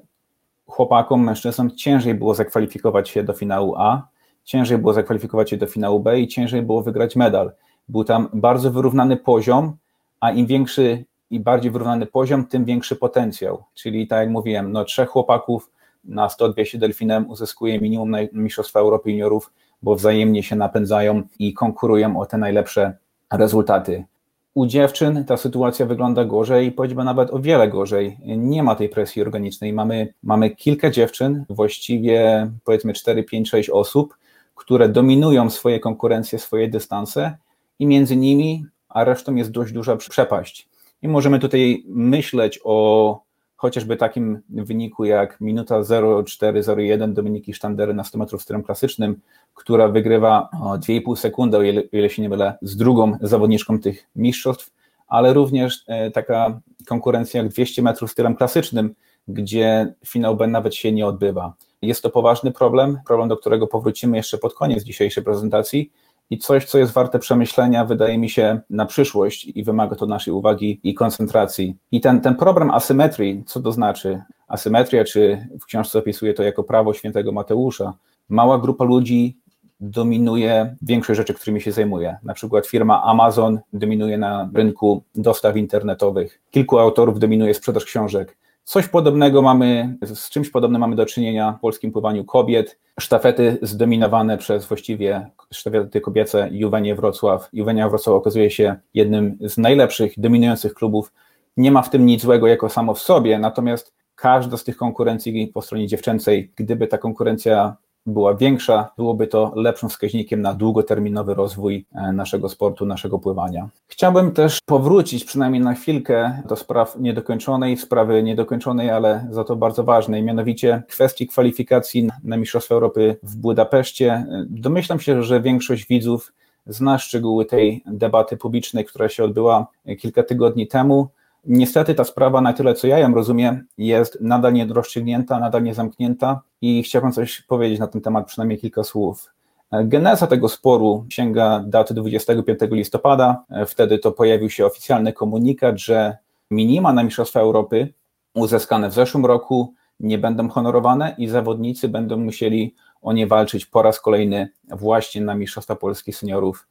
chłopakom, 0.68 1.24
mężczyznom 1.24 1.72
ciężej 1.72 2.14
było 2.14 2.36
zakwalifikować 2.36 3.10
się 3.10 3.24
do 3.24 3.34
finału 3.34 3.76
A, 3.78 4.08
ciężej 4.44 4.78
było 4.78 4.94
zakwalifikować 4.94 5.50
się 5.50 5.58
do 5.58 5.68
finału 5.68 6.00
B 6.00 6.20
i 6.20 6.28
ciężej 6.28 6.62
było 6.62 6.82
wygrać 6.82 7.16
medal. 7.16 7.52
Był 7.90 8.04
tam 8.04 8.30
bardzo 8.34 8.72
wyrównany 8.72 9.18
poziom, 9.18 9.76
a 10.20 10.32
im 10.32 10.46
większy 10.46 11.06
i 11.30 11.40
bardziej 11.40 11.72
wyrównany 11.72 12.06
poziom, 12.06 12.46
tym 12.46 12.66
większy 12.66 12.96
potencjał. 12.96 13.64
Czyli 13.74 14.08
tak 14.08 14.20
jak 14.20 14.30
mówiłem, 14.30 14.72
no 14.72 14.86
trzech 14.86 15.10
chłopaków 15.10 15.72
na 16.04 16.28
100-200 16.28 16.78
delfinem 16.78 17.30
uzyskuje 17.30 17.82
minimum 17.82 18.16
Mistrzostwa 18.34 18.80
Europy 18.80 19.12
Juniorów, 19.12 19.54
bo 19.82 19.96
wzajemnie 19.96 20.44
się 20.44 20.56
napędzają 20.56 21.24
i 21.40 21.54
konkurują 21.54 22.20
o 22.20 22.26
te 22.26 22.38
najlepsze 22.38 22.98
rezultaty. 23.32 24.06
U 24.54 24.66
dziewczyn 24.66 25.26
ta 25.26 25.38
sytuacja 25.38 25.86
wygląda 25.86 26.26
gorzej, 26.26 26.72
powiedzmy 26.72 27.04
nawet 27.04 27.34
o 27.34 27.40
wiele 27.40 27.68
gorzej. 27.68 28.18
Nie 28.24 28.64
ma 28.64 28.76
tej 28.76 28.90
presji 28.90 29.22
organicznej. 29.22 29.74
Mamy, 29.74 30.14
mamy 30.24 30.50
kilka 30.50 30.90
dziewczyn, 30.90 31.46
właściwie 31.50 32.50
powiedzmy 32.64 32.94
4, 32.94 33.24
5, 33.24 33.50
6 33.50 33.70
osób, 33.70 34.18
które 34.56 34.90
dominują 34.90 35.50
swoje 35.50 35.80
konkurencje, 35.80 36.40
swoje 36.40 36.68
dystanse 36.68 37.38
i 37.80 37.86
między 37.86 38.16
nimi, 38.16 38.66
a 38.90 39.04
resztą 39.04 39.36
jest 39.36 39.52
dość 39.52 39.74
duża 39.74 39.98
przepaść. 39.98 40.70
I 41.02 41.08
możemy 41.08 41.40
tutaj 41.40 41.84
myśleć 41.88 42.60
o 42.64 43.23
chociażby 43.64 43.98
takim 43.98 44.40
wyniku 44.50 45.06
jak 45.06 45.42
minuta 45.42 45.84
0,401 45.84 47.14
Dominiki 47.14 47.54
Sztandery 47.54 47.94
na 47.94 48.04
100 48.04 48.18
metrów 48.18 48.42
stylem 48.42 48.64
klasycznym, 48.64 49.22
która 49.54 49.88
wygrywa 49.88 50.50
o 50.62 50.78
2,5 50.78 51.16
sekundy, 51.16 51.58
o 51.58 51.62
ile, 51.62 51.82
ile 51.82 52.10
się 52.10 52.22
nie 52.22 52.30
mylę, 52.30 52.58
z 52.62 52.78
drugą 52.78 53.18
zawodniczką 53.22 53.80
tych 53.80 54.10
mistrzostw, 54.16 54.72
ale 55.08 55.34
również 55.34 55.84
e, 55.88 56.12
taka 56.12 56.60
konkurencja 56.88 57.42
jak 57.42 57.52
200 57.52 57.82
metrów 57.82 58.12
stylem 58.12 58.36
klasycznym, 58.36 58.96
gdzie 59.28 59.94
finał 60.06 60.36
B 60.36 60.48
nawet 60.48 60.76
się 60.76 60.92
nie 60.92 61.08
odbywa. 61.08 61.54
Jest 61.82 62.04
to 62.04 62.10
poważny 62.10 62.52
problem, 62.52 63.00
problem, 63.08 63.30
do 63.30 63.38
którego 63.38 63.68
powrócimy 63.68 64.18
jeszcze 64.18 64.38
pod 64.38 64.54
koniec 64.54 64.84
dzisiejszej 64.84 65.24
prezentacji, 65.24 65.92
i 66.34 66.38
coś, 66.38 66.66
co 66.66 66.78
jest 66.78 66.94
warte 66.94 67.20
przemyślenia, 67.20 67.86
wydaje 67.86 68.18
mi 68.18 68.30
się, 68.30 68.62
na 68.70 68.86
przyszłość 68.86 69.46
i 69.56 69.64
wymaga 69.64 69.96
to 69.96 70.06
naszej 70.06 70.34
uwagi 70.34 70.80
i 70.84 70.94
koncentracji. 70.94 71.76
I 71.92 72.02
ten, 72.02 72.22
ten 72.22 72.36
problem 72.36 72.72
asymetrii, 72.72 73.44
co 73.46 73.62
to 73.62 73.72
znaczy? 73.72 74.22
Asymetria, 74.48 75.04
czy 75.04 75.48
w 75.62 75.66
książce 75.66 76.00
opisuje 76.00 76.34
to 76.34 76.44
jako 76.44 76.64
prawo 76.64 76.94
świętego 76.94 77.32
Mateusza, 77.32 77.94
mała 78.30 78.60
grupa 78.60 78.84
ludzi 78.84 79.38
dominuje 79.80 80.76
większość 80.82 81.18
rzeczy, 81.18 81.34
którymi 81.34 81.62
się 81.62 81.72
zajmuje. 81.72 82.18
Na 82.24 82.34
przykład 82.34 82.68
firma 82.68 83.04
Amazon 83.04 83.60
dominuje 83.74 84.18
na 84.18 84.50
rynku 84.54 85.04
dostaw 85.16 85.58
internetowych, 85.58 86.42
kilku 86.52 86.80
autorów 86.80 87.20
dominuje 87.20 87.54
sprzedaż 87.54 87.86
książek. 87.86 88.38
Coś 88.64 88.88
podobnego 88.88 89.42
mamy, 89.42 89.98
z 90.02 90.30
czymś 90.30 90.50
podobnym 90.50 90.82
mamy 90.82 90.96
do 90.96 91.06
czynienia 91.06 91.56
w 91.58 91.62
polskim 91.62 91.92
pływaniu 91.92 92.26
kobiet. 92.26 92.80
Sztafety 93.00 93.58
zdominowane 93.62 94.38
przez 94.38 94.66
właściwie 94.66 95.28
sztafety 95.52 96.02
kobiece 96.02 96.50
Juwenie 96.52 96.96
Wrocław. 96.96 97.50
Juwenia 97.54 97.90
Wrocław 97.90 98.16
okazuje 98.16 98.52
się 98.52 98.76
jednym 98.94 99.38
z 99.42 99.58
najlepszych, 99.58 100.14
dominujących 100.18 100.74
klubów. 100.74 101.14
Nie 101.58 101.72
ma 101.72 101.82
w 101.82 101.90
tym 101.90 102.06
nic 102.06 102.22
złego 102.22 102.48
jako 102.48 102.70
samo 102.70 102.94
w 102.94 103.00
sobie, 103.00 103.40
natomiast 103.40 103.94
każda 104.16 104.58
z 104.58 104.64
tych 104.64 104.78
konkurencji 104.78 105.48
po 105.48 105.62
stronie 105.62 105.88
dziewczęcej, 105.88 106.52
gdyby 106.56 106.88
ta 106.88 106.98
konkurencja 106.98 107.76
była 108.06 108.36
większa, 108.36 108.90
byłoby 108.98 109.28
to 109.28 109.52
lepszym 109.56 109.90
wskaźnikiem 109.90 110.42
na 110.42 110.54
długoterminowy 110.54 111.34
rozwój 111.34 111.86
e, 111.96 112.14
naszego 112.14 112.50
sportu, 112.50 112.86
naszego 112.86 113.20
pływania. 113.20 113.70
Chciałbym 113.88 114.32
też 114.32 114.60
powrócić 114.66 115.26
przynajmniej 115.26 115.62
na 115.62 115.74
chwilkę 115.74 116.42
do 116.48 116.56
spraw 116.56 116.96
niedokończonej, 117.00 117.78
sprawy 117.78 118.24
niedokończonej, 118.24 118.90
ale 118.90 119.28
za 119.30 119.44
to 119.44 119.56
bardzo 119.56 119.84
ważnej, 119.84 120.24
mianowicie 120.24 120.84
kwestii 120.90 121.28
kwalifikacji 121.28 122.10
na 122.24 122.38
Mistrzostwa 122.38 122.76
Europy 122.76 123.18
w 123.24 123.36
Budapeszcie. 123.36 124.26
Domyślam 124.50 125.00
się, 125.00 125.24
że 125.24 125.42
większość 125.42 125.88
widzów 125.88 126.34
zna 126.68 126.98
szczegóły 126.98 127.46
tej 127.46 127.84
debaty 127.86 128.38
publicznej, 128.38 128.86
która 128.86 129.10
się 129.10 129.24
odbyła 129.24 129.68
kilka 130.00 130.24
tygodni 130.24 130.68
temu. 130.68 131.08
Niestety 131.46 131.96
ta 131.96 132.04
sprawa, 132.04 132.42
na 132.42 132.54
tyle 132.54 132.74
co 132.74 132.88
ja 132.88 133.00
ją 133.00 133.14
rozumiem, 133.14 133.68
jest 133.78 134.18
nadal 134.22 134.54
rozstrzygnięta, 134.70 135.40
nadal 135.40 135.64
nie 135.64 135.74
zamknięta 135.74 136.42
i 136.62 136.84
chciałbym 136.84 137.12
coś 137.12 137.42
powiedzieć 137.42 137.80
na 137.80 137.88
ten 137.88 138.02
temat, 138.02 138.28
przynajmniej 138.28 138.60
kilka 138.60 138.84
słów. 138.84 139.34
Geneza 139.72 140.28
tego 140.28 140.50
sporu 140.50 141.06
sięga 141.10 141.64
daty 141.68 141.94
25 141.94 142.60
listopada. 142.72 143.44
Wtedy 143.68 143.98
to 144.00 144.12
pojawił 144.12 144.50
się 144.50 144.66
oficjalny 144.66 145.14
komunikat, 145.14 145.80
że 145.80 146.18
minima 146.52 146.94
na 146.94 147.04
Mistrzostwa 147.04 147.40
Europy 147.40 147.94
uzyskane 148.36 148.90
w 148.90 148.94
zeszłym 148.94 149.26
roku 149.26 149.74
nie 150.00 150.18
będą 150.18 150.50
honorowane 150.50 151.16
i 151.18 151.28
zawodnicy 151.28 151.90
będą 151.90 152.18
musieli 152.18 152.76
o 153.02 153.14
nie 153.14 153.28
walczyć 153.28 153.66
po 153.66 153.82
raz 153.82 154.00
kolejny 154.00 154.50
właśnie 154.70 155.22
na 155.22 155.36
Mistrzostwa 155.36 155.76
Polski 155.76 156.14
Seniorów 156.14 156.68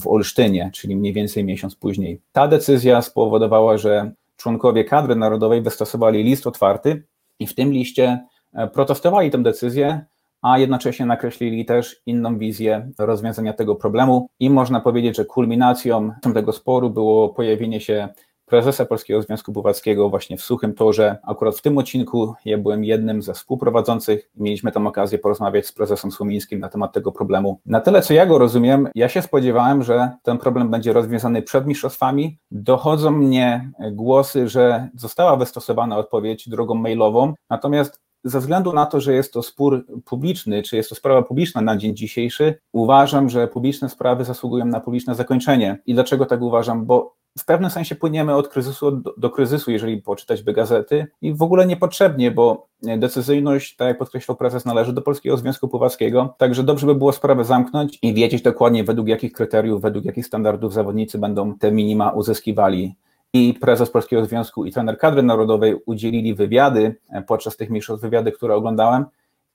w 0.00 0.06
Olsztynie, 0.06 0.70
czyli 0.74 0.96
mniej 0.96 1.12
więcej 1.12 1.44
miesiąc 1.44 1.76
później. 1.76 2.20
Ta 2.32 2.48
decyzja 2.48 3.02
spowodowała, 3.02 3.78
że 3.78 4.12
członkowie 4.36 4.84
kadry 4.84 5.16
narodowej 5.16 5.62
wystosowali 5.62 6.22
list 6.22 6.46
otwarty 6.46 7.02
i 7.38 7.46
w 7.46 7.54
tym 7.54 7.72
liście 7.72 8.26
e, 8.52 8.68
protestowali 8.68 9.30
tę 9.30 9.42
decyzję, 9.42 10.04
a 10.42 10.58
jednocześnie 10.58 11.06
nakreślili 11.06 11.64
też 11.64 12.02
inną 12.06 12.38
wizję 12.38 12.90
rozwiązania 12.98 13.52
tego 13.52 13.76
problemu 13.76 14.28
i 14.40 14.50
można 14.50 14.80
powiedzieć, 14.80 15.16
że 15.16 15.24
kulminacją 15.24 16.10
tego 16.34 16.52
sporu 16.52 16.90
było 16.90 17.28
pojawienie 17.28 17.80
się 17.80 18.08
prezesa 18.52 18.84
Polskiego 18.84 19.22
Związku 19.22 19.52
Pływackiego 19.52 20.08
właśnie 20.08 20.36
w 20.36 20.42
Suchym 20.42 20.74
Torze. 20.74 21.18
Akurat 21.22 21.56
w 21.56 21.62
tym 21.62 21.78
odcinku 21.78 22.34
ja 22.44 22.58
byłem 22.58 22.84
jednym 22.84 23.22
ze 23.22 23.34
współprowadzących 23.34 24.30
i 24.36 24.42
mieliśmy 24.42 24.72
tam 24.72 24.86
okazję 24.86 25.18
porozmawiać 25.18 25.66
z 25.66 25.72
prezesem 25.72 26.12
Słomińskim 26.12 26.60
na 26.60 26.68
temat 26.68 26.92
tego 26.92 27.12
problemu. 27.12 27.60
Na 27.66 27.80
tyle, 27.80 28.02
co 28.02 28.14
ja 28.14 28.26
go 28.26 28.38
rozumiem, 28.38 28.88
ja 28.94 29.08
się 29.08 29.22
spodziewałem, 29.22 29.82
że 29.82 30.10
ten 30.22 30.38
problem 30.38 30.70
będzie 30.70 30.92
rozwiązany 30.92 31.42
przed 31.42 31.66
mistrzostwami. 31.66 32.38
Dochodzą 32.50 33.10
mnie 33.10 33.70
głosy, 33.92 34.48
że 34.48 34.88
została 34.94 35.36
wystosowana 35.36 35.96
odpowiedź 35.96 36.48
drogą 36.48 36.74
mailową, 36.74 37.34
natomiast 37.50 38.00
ze 38.24 38.40
względu 38.40 38.72
na 38.72 38.86
to, 38.86 39.00
że 39.00 39.14
jest 39.14 39.32
to 39.32 39.42
spór 39.42 39.86
publiczny, 40.04 40.62
czy 40.62 40.76
jest 40.76 40.88
to 40.88 40.94
sprawa 40.94 41.22
publiczna 41.22 41.60
na 41.60 41.76
dzień 41.76 41.96
dzisiejszy, 41.96 42.54
uważam, 42.72 43.28
że 43.28 43.48
publiczne 43.48 43.88
sprawy 43.88 44.24
zasługują 44.24 44.64
na 44.64 44.80
publiczne 44.80 45.14
zakończenie. 45.14 45.78
I 45.86 45.94
dlaczego 45.94 46.26
tak 46.26 46.42
uważam? 46.42 46.86
Bo 46.86 47.21
w 47.38 47.44
pewnym 47.44 47.70
sensie 47.70 47.94
płyniemy 47.94 48.34
od 48.34 48.48
kryzysu 48.48 49.02
do, 49.16 49.30
kryzysu, 49.30 49.70
jeżeli 49.70 50.02
poczytać 50.02 50.42
by 50.42 50.52
gazety 50.52 51.06
i 51.22 51.34
w 51.34 51.42
ogóle 51.42 51.66
niepotrzebnie, 51.66 52.30
bo 52.30 52.66
decyzyjność, 52.82 53.76
tak 53.76 53.88
jak 53.88 53.98
podkreślał 53.98 54.36
prezes, 54.36 54.64
należy 54.64 54.92
do 54.92 55.02
Polskiego 55.02 55.36
Związku 55.36 55.68
Pływackiego, 55.68 56.34
także 56.38 56.62
dobrze 56.62 56.86
by 56.86 56.94
było 56.94 57.12
sprawę 57.12 57.44
zamknąć 57.44 57.98
i 58.02 58.14
wiedzieć 58.14 58.42
dokładnie 58.42 58.84
według 58.84 59.08
jakich 59.08 59.32
kryteriów, 59.32 59.82
według 59.82 60.04
jakich 60.04 60.26
standardów 60.26 60.72
zawodnicy 60.72 61.18
będą 61.18 61.58
te 61.58 61.72
minima 61.72 62.10
uzyskiwali. 62.10 62.94
I 63.34 63.54
prezes 63.60 63.90
Polskiego 63.90 64.24
Związku 64.24 64.64
i 64.64 64.72
trener 64.72 64.98
kadry 64.98 65.22
narodowej 65.22 65.76
udzielili 65.86 66.34
wywiady 66.34 66.96
podczas 67.26 67.56
tych 67.56 67.70
mistrzostw, 67.70 68.02
wywiady, 68.02 68.32
które 68.32 68.54
oglądałem 68.54 69.04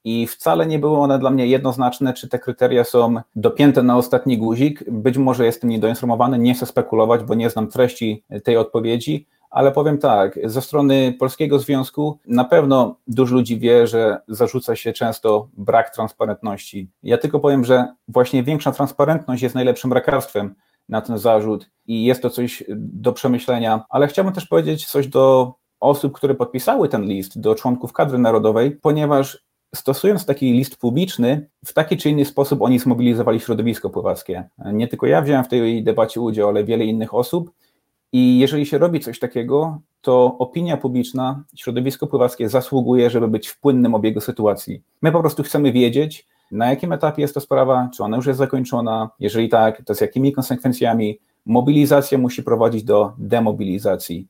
i 0.09 0.27
wcale 0.27 0.67
nie 0.67 0.79
były 0.79 0.97
one 0.97 1.19
dla 1.19 1.29
mnie 1.29 1.47
jednoznaczne, 1.47 2.13
czy 2.13 2.27
te 2.27 2.39
kryteria 2.39 2.83
są 2.83 3.15
dopięte 3.35 3.83
na 3.83 3.97
ostatni 3.97 4.37
guzik. 4.37 4.91
Być 4.91 5.17
może 5.17 5.45
jestem 5.45 5.69
niedoinformowany, 5.69 6.39
nie 6.39 6.53
chcę 6.53 6.65
spekulować, 6.65 7.23
bo 7.23 7.35
nie 7.35 7.49
znam 7.49 7.67
treści 7.67 8.23
tej 8.43 8.57
odpowiedzi, 8.57 9.27
ale 9.49 9.71
powiem 9.71 9.97
tak, 9.97 10.39
ze 10.43 10.61
strony 10.61 11.15
Polskiego 11.19 11.59
Związku 11.59 12.19
na 12.27 12.43
pewno 12.43 12.95
dużo 13.07 13.35
ludzi 13.35 13.59
wie, 13.59 13.87
że 13.87 14.21
zarzuca 14.27 14.75
się 14.75 14.93
często 14.93 15.47
brak 15.57 15.95
transparentności. 15.95 16.89
Ja 17.03 17.17
tylko 17.17 17.39
powiem, 17.39 17.65
że 17.65 17.93
właśnie 18.07 18.43
większa 18.43 18.71
transparentność 18.71 19.43
jest 19.43 19.55
najlepszym 19.55 19.91
lekarstwem 19.91 20.55
na 20.89 21.01
ten 21.01 21.17
zarzut 21.17 21.69
i 21.87 22.03
jest 22.03 22.21
to 22.21 22.29
coś 22.29 22.63
do 22.77 23.13
przemyślenia, 23.13 23.85
ale 23.89 24.07
chciałbym 24.07 24.33
też 24.33 24.45
powiedzieć 24.45 24.85
coś 24.85 25.07
do 25.07 25.53
osób, 25.79 26.13
które 26.13 26.35
podpisały 26.35 26.89
ten 26.89 27.03
list, 27.03 27.39
do 27.39 27.55
członków 27.55 27.93
kadry 27.93 28.17
narodowej, 28.17 28.71
ponieważ 28.71 29.46
stosując 29.75 30.25
taki 30.25 30.53
list 30.53 30.77
publiczny, 30.77 31.49
w 31.65 31.73
taki 31.73 31.97
czy 31.97 32.09
inny 32.09 32.25
sposób 32.25 32.61
oni 32.61 32.79
zmobilizowali 32.79 33.39
środowisko 33.39 33.89
pływackie. 33.89 34.49
Nie 34.73 34.87
tylko 34.87 35.07
ja 35.07 35.21
wziąłem 35.21 35.43
w 35.43 35.47
tej 35.47 35.83
debacie 35.83 36.21
udział, 36.21 36.49
ale 36.49 36.63
wiele 36.63 36.85
innych 36.85 37.13
osób. 37.13 37.51
I 38.11 38.39
jeżeli 38.39 38.65
się 38.65 38.77
robi 38.77 38.99
coś 38.99 39.19
takiego, 39.19 39.81
to 40.01 40.35
opinia 40.39 40.77
publiczna, 40.77 41.43
środowisko 41.55 42.07
pływackie 42.07 42.49
zasługuje, 42.49 43.09
żeby 43.09 43.27
być 43.27 43.47
w 43.47 43.59
płynnym 43.59 43.95
obiegu 43.95 44.21
sytuacji. 44.21 44.81
My 45.01 45.11
po 45.11 45.19
prostu 45.19 45.43
chcemy 45.43 45.71
wiedzieć, 45.71 46.27
na 46.51 46.69
jakim 46.69 46.93
etapie 46.93 47.21
jest 47.21 47.33
to 47.33 47.41
sprawa, 47.41 47.89
czy 47.95 48.03
ona 48.03 48.17
już 48.17 48.25
jest 48.25 48.39
zakończona, 48.39 49.09
jeżeli 49.19 49.49
tak, 49.49 49.81
to 49.85 49.95
z 49.95 50.01
jakimi 50.01 50.31
konsekwencjami. 50.31 51.19
Mobilizacja 51.45 52.17
musi 52.17 52.43
prowadzić 52.43 52.83
do 52.83 53.13
demobilizacji. 53.17 54.27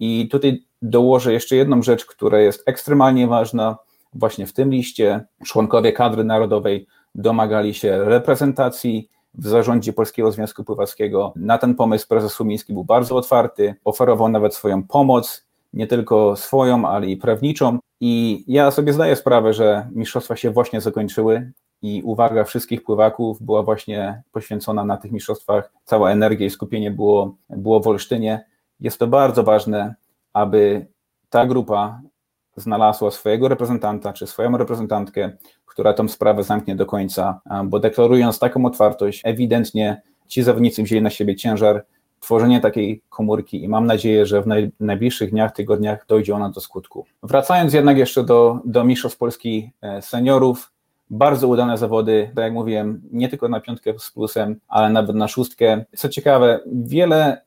I 0.00 0.28
tutaj 0.28 0.62
dołożę 0.82 1.32
jeszcze 1.32 1.56
jedną 1.56 1.82
rzecz, 1.82 2.06
która 2.06 2.40
jest 2.40 2.62
ekstremalnie 2.66 3.26
ważna. 3.26 3.76
Właśnie 4.18 4.46
w 4.46 4.52
tym 4.52 4.70
liście 4.70 5.24
członkowie 5.44 5.92
kadry 5.92 6.24
narodowej 6.24 6.86
domagali 7.14 7.74
się 7.74 8.04
reprezentacji 8.04 9.10
w 9.34 9.46
zarządzie 9.48 9.92
Polskiego 9.92 10.32
Związku 10.32 10.64
Pływackiego. 10.64 11.32
Na 11.36 11.58
ten 11.58 11.74
pomysł 11.74 12.08
prezes 12.08 12.32
Sumiński 12.32 12.72
był 12.72 12.84
bardzo 12.84 13.16
otwarty, 13.16 13.74
oferował 13.84 14.28
nawet 14.28 14.54
swoją 14.54 14.82
pomoc, 14.82 15.46
nie 15.72 15.86
tylko 15.86 16.36
swoją, 16.36 16.88
ale 16.88 17.06
i 17.06 17.16
prawniczą. 17.16 17.78
I 18.00 18.44
ja 18.46 18.70
sobie 18.70 18.92
zdaję 18.92 19.16
sprawę, 19.16 19.52
że 19.52 19.88
mistrzostwa 19.92 20.36
się 20.36 20.50
właśnie 20.50 20.80
zakończyły 20.80 21.52
i 21.82 22.02
uwaga 22.04 22.44
wszystkich 22.44 22.84
pływaków 22.84 23.42
była 23.42 23.62
właśnie 23.62 24.22
poświęcona 24.32 24.84
na 24.84 24.96
tych 24.96 25.12
mistrzostwach. 25.12 25.72
Cała 25.84 26.10
energia 26.10 26.46
i 26.46 26.50
skupienie 26.50 26.90
było, 26.90 27.36
było 27.50 27.80
w 27.80 27.88
Olsztynie. 27.88 28.44
Jest 28.80 28.98
to 28.98 29.06
bardzo 29.06 29.42
ważne, 29.42 29.94
aby 30.32 30.86
ta 31.30 31.46
grupa 31.46 32.00
znalazła 32.56 33.10
swojego 33.10 33.48
reprezentanta 33.48 34.12
czy 34.12 34.26
swoją 34.26 34.56
reprezentantkę, 34.56 35.32
która 35.66 35.92
tą 35.92 36.08
sprawę 36.08 36.44
zamknie 36.44 36.76
do 36.76 36.86
końca, 36.86 37.40
bo 37.64 37.80
deklarując 37.80 38.38
taką 38.38 38.66
otwartość, 38.66 39.20
ewidentnie 39.24 40.02
ci 40.26 40.42
zawodnicy 40.42 40.82
wzięli 40.82 41.02
na 41.02 41.10
siebie 41.10 41.36
ciężar 41.36 41.84
tworzenie 42.20 42.60
takiej 42.60 43.02
komórki 43.08 43.64
i 43.64 43.68
mam 43.68 43.86
nadzieję, 43.86 44.26
że 44.26 44.42
w 44.42 44.46
najbliższych 44.80 45.30
dniach, 45.30 45.52
tygodniach 45.52 46.06
dojdzie 46.08 46.34
ona 46.34 46.50
do 46.50 46.60
skutku. 46.60 47.04
Wracając 47.22 47.72
jednak 47.72 47.98
jeszcze 47.98 48.24
do, 48.24 48.60
do 48.64 48.84
Mistrzostw 48.84 49.18
Polski 49.18 49.70
e, 49.82 50.02
seniorów, 50.02 50.72
bardzo 51.10 51.48
udane 51.48 51.78
zawody, 51.78 52.30
tak 52.34 52.44
jak 52.44 52.52
mówiłem, 52.52 53.02
nie 53.12 53.28
tylko 53.28 53.48
na 53.48 53.60
piątkę 53.60 53.98
z 53.98 54.10
plusem, 54.10 54.60
ale 54.68 54.90
nawet 54.90 55.16
na 55.16 55.28
szóstkę. 55.28 55.84
Co 55.96 56.08
ciekawe, 56.08 56.60
wiele 56.66 57.42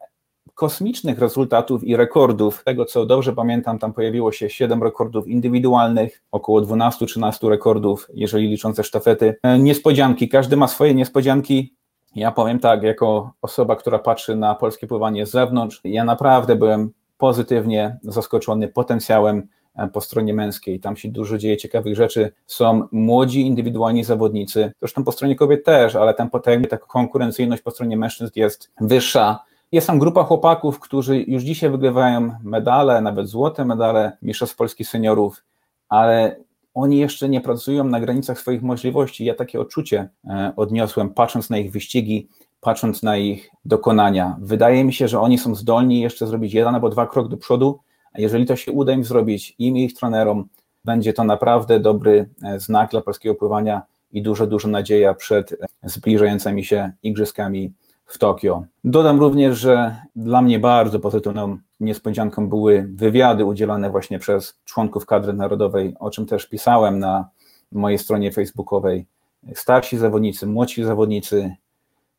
kosmicznych 0.59 1.19
rezultatów 1.19 1.83
i 1.83 1.95
rekordów. 1.95 2.63
Tego, 2.63 2.85
co 2.85 3.05
dobrze 3.05 3.33
pamiętam, 3.33 3.79
tam 3.79 3.93
pojawiło 3.93 4.31
się 4.31 4.49
7 4.49 4.83
rekordów 4.83 5.27
indywidualnych, 5.27 6.21
około 6.31 6.61
12-13 6.61 7.49
rekordów, 7.49 8.07
jeżeli 8.13 8.47
licząc 8.47 8.79
sztafety. 8.83 9.35
E, 9.43 9.59
niespodzianki, 9.59 10.29
każdy 10.29 10.57
ma 10.57 10.67
swoje 10.67 10.95
niespodzianki. 10.95 11.73
Ja 12.15 12.31
powiem 12.31 12.59
tak, 12.59 12.83
jako 12.83 13.31
osoba, 13.41 13.75
która 13.75 13.99
patrzy 13.99 14.35
na 14.35 14.55
polskie 14.55 14.87
pływanie 14.87 15.25
z 15.25 15.31
zewnątrz, 15.31 15.81
ja 15.83 16.03
naprawdę 16.03 16.55
byłem 16.55 16.91
pozytywnie 17.17 17.97
zaskoczony 18.03 18.67
potencjałem 18.67 19.47
e, 19.75 19.87
po 19.87 20.01
stronie 20.01 20.33
męskiej. 20.33 20.79
Tam 20.79 20.97
się 20.97 21.09
dużo 21.09 21.37
dzieje 21.37 21.57
ciekawych 21.57 21.95
rzeczy. 21.95 22.31
Są 22.45 22.87
młodzi, 22.91 23.41
indywidualni 23.41 24.03
zawodnicy. 24.03 24.71
Zresztą 24.79 25.03
po 25.03 25.11
stronie 25.11 25.35
kobiet 25.35 25.65
też, 25.65 25.95
ale 25.95 26.13
tam 26.13 26.29
ta 26.69 26.77
konkurencyjność 26.77 27.61
po 27.61 27.71
stronie 27.71 27.97
mężczyzn 27.97 28.31
jest 28.35 28.71
wyższa. 28.81 29.48
Jest 29.71 29.87
tam 29.87 29.99
grupa 29.99 30.23
chłopaków, 30.23 30.79
którzy 30.79 31.21
już 31.21 31.43
dzisiaj 31.43 31.69
wygrywają 31.69 32.35
medale, 32.43 33.01
nawet 33.01 33.27
złote 33.27 33.65
medale 33.65 34.17
Mistrzostw 34.21 34.55
Polski 34.55 34.85
Seniorów, 34.85 35.43
ale 35.89 36.35
oni 36.73 36.97
jeszcze 36.97 37.29
nie 37.29 37.41
pracują 37.41 37.83
na 37.83 37.99
granicach 37.99 38.39
swoich 38.39 38.61
możliwości. 38.61 39.25
Ja 39.25 39.35
takie 39.35 39.59
odczucie 39.59 40.09
e, 40.25 40.53
odniosłem, 40.55 41.09
patrząc 41.09 41.49
na 41.49 41.57
ich 41.57 41.71
wyścigi, 41.71 42.27
patrząc 42.61 43.03
na 43.03 43.17
ich 43.17 43.49
dokonania. 43.65 44.37
Wydaje 44.41 44.83
mi 44.83 44.93
się, 44.93 45.07
że 45.07 45.19
oni 45.19 45.37
są 45.37 45.55
zdolni 45.55 46.01
jeszcze 46.01 46.27
zrobić 46.27 46.53
jeden 46.53 46.75
albo 46.75 46.89
dwa 46.89 47.07
krok 47.07 47.27
do 47.27 47.37
przodu, 47.37 47.79
a 48.13 48.21
jeżeli 48.21 48.45
to 48.45 48.55
się 48.55 48.71
uda 48.71 48.93
im 48.93 49.03
zrobić, 49.03 49.55
im 49.59 49.77
i 49.77 49.83
ich 49.83 49.93
trenerom, 49.93 50.49
będzie 50.85 51.13
to 51.13 51.23
naprawdę 51.23 51.79
dobry 51.79 52.29
e, 52.43 52.59
znak 52.59 52.91
dla 52.91 53.01
polskiego 53.01 53.35
pływania 53.35 53.81
i 54.11 54.21
dużo, 54.21 54.47
dużo 54.47 54.67
nadzieja 54.67 55.13
przed 55.13 55.51
e, 55.51 55.55
zbliżającymi 55.83 56.65
się 56.65 56.91
igrzyskami 57.03 57.73
w 58.09 58.17
Tokio. 58.17 58.63
Dodam 58.83 59.19
również, 59.19 59.59
że 59.59 59.95
dla 60.15 60.41
mnie 60.41 60.59
bardzo 60.59 60.99
pozytywną 60.99 61.57
niespodzianką 61.79 62.49
były 62.49 62.89
wywiady 62.95 63.45
udzielane 63.45 63.89
właśnie 63.89 64.19
przez 64.19 64.59
członków 64.65 65.05
kadry 65.05 65.33
narodowej, 65.33 65.95
o 65.99 66.11
czym 66.11 66.25
też 66.25 66.47
pisałem 66.47 66.99
na 66.99 67.29
mojej 67.71 67.99
stronie 67.99 68.31
facebookowej. 68.31 69.05
Starsi 69.53 69.97
zawodnicy, 69.97 70.47
młodsi 70.47 70.83
zawodnicy. 70.83 71.55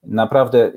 Naprawdę 0.05 0.73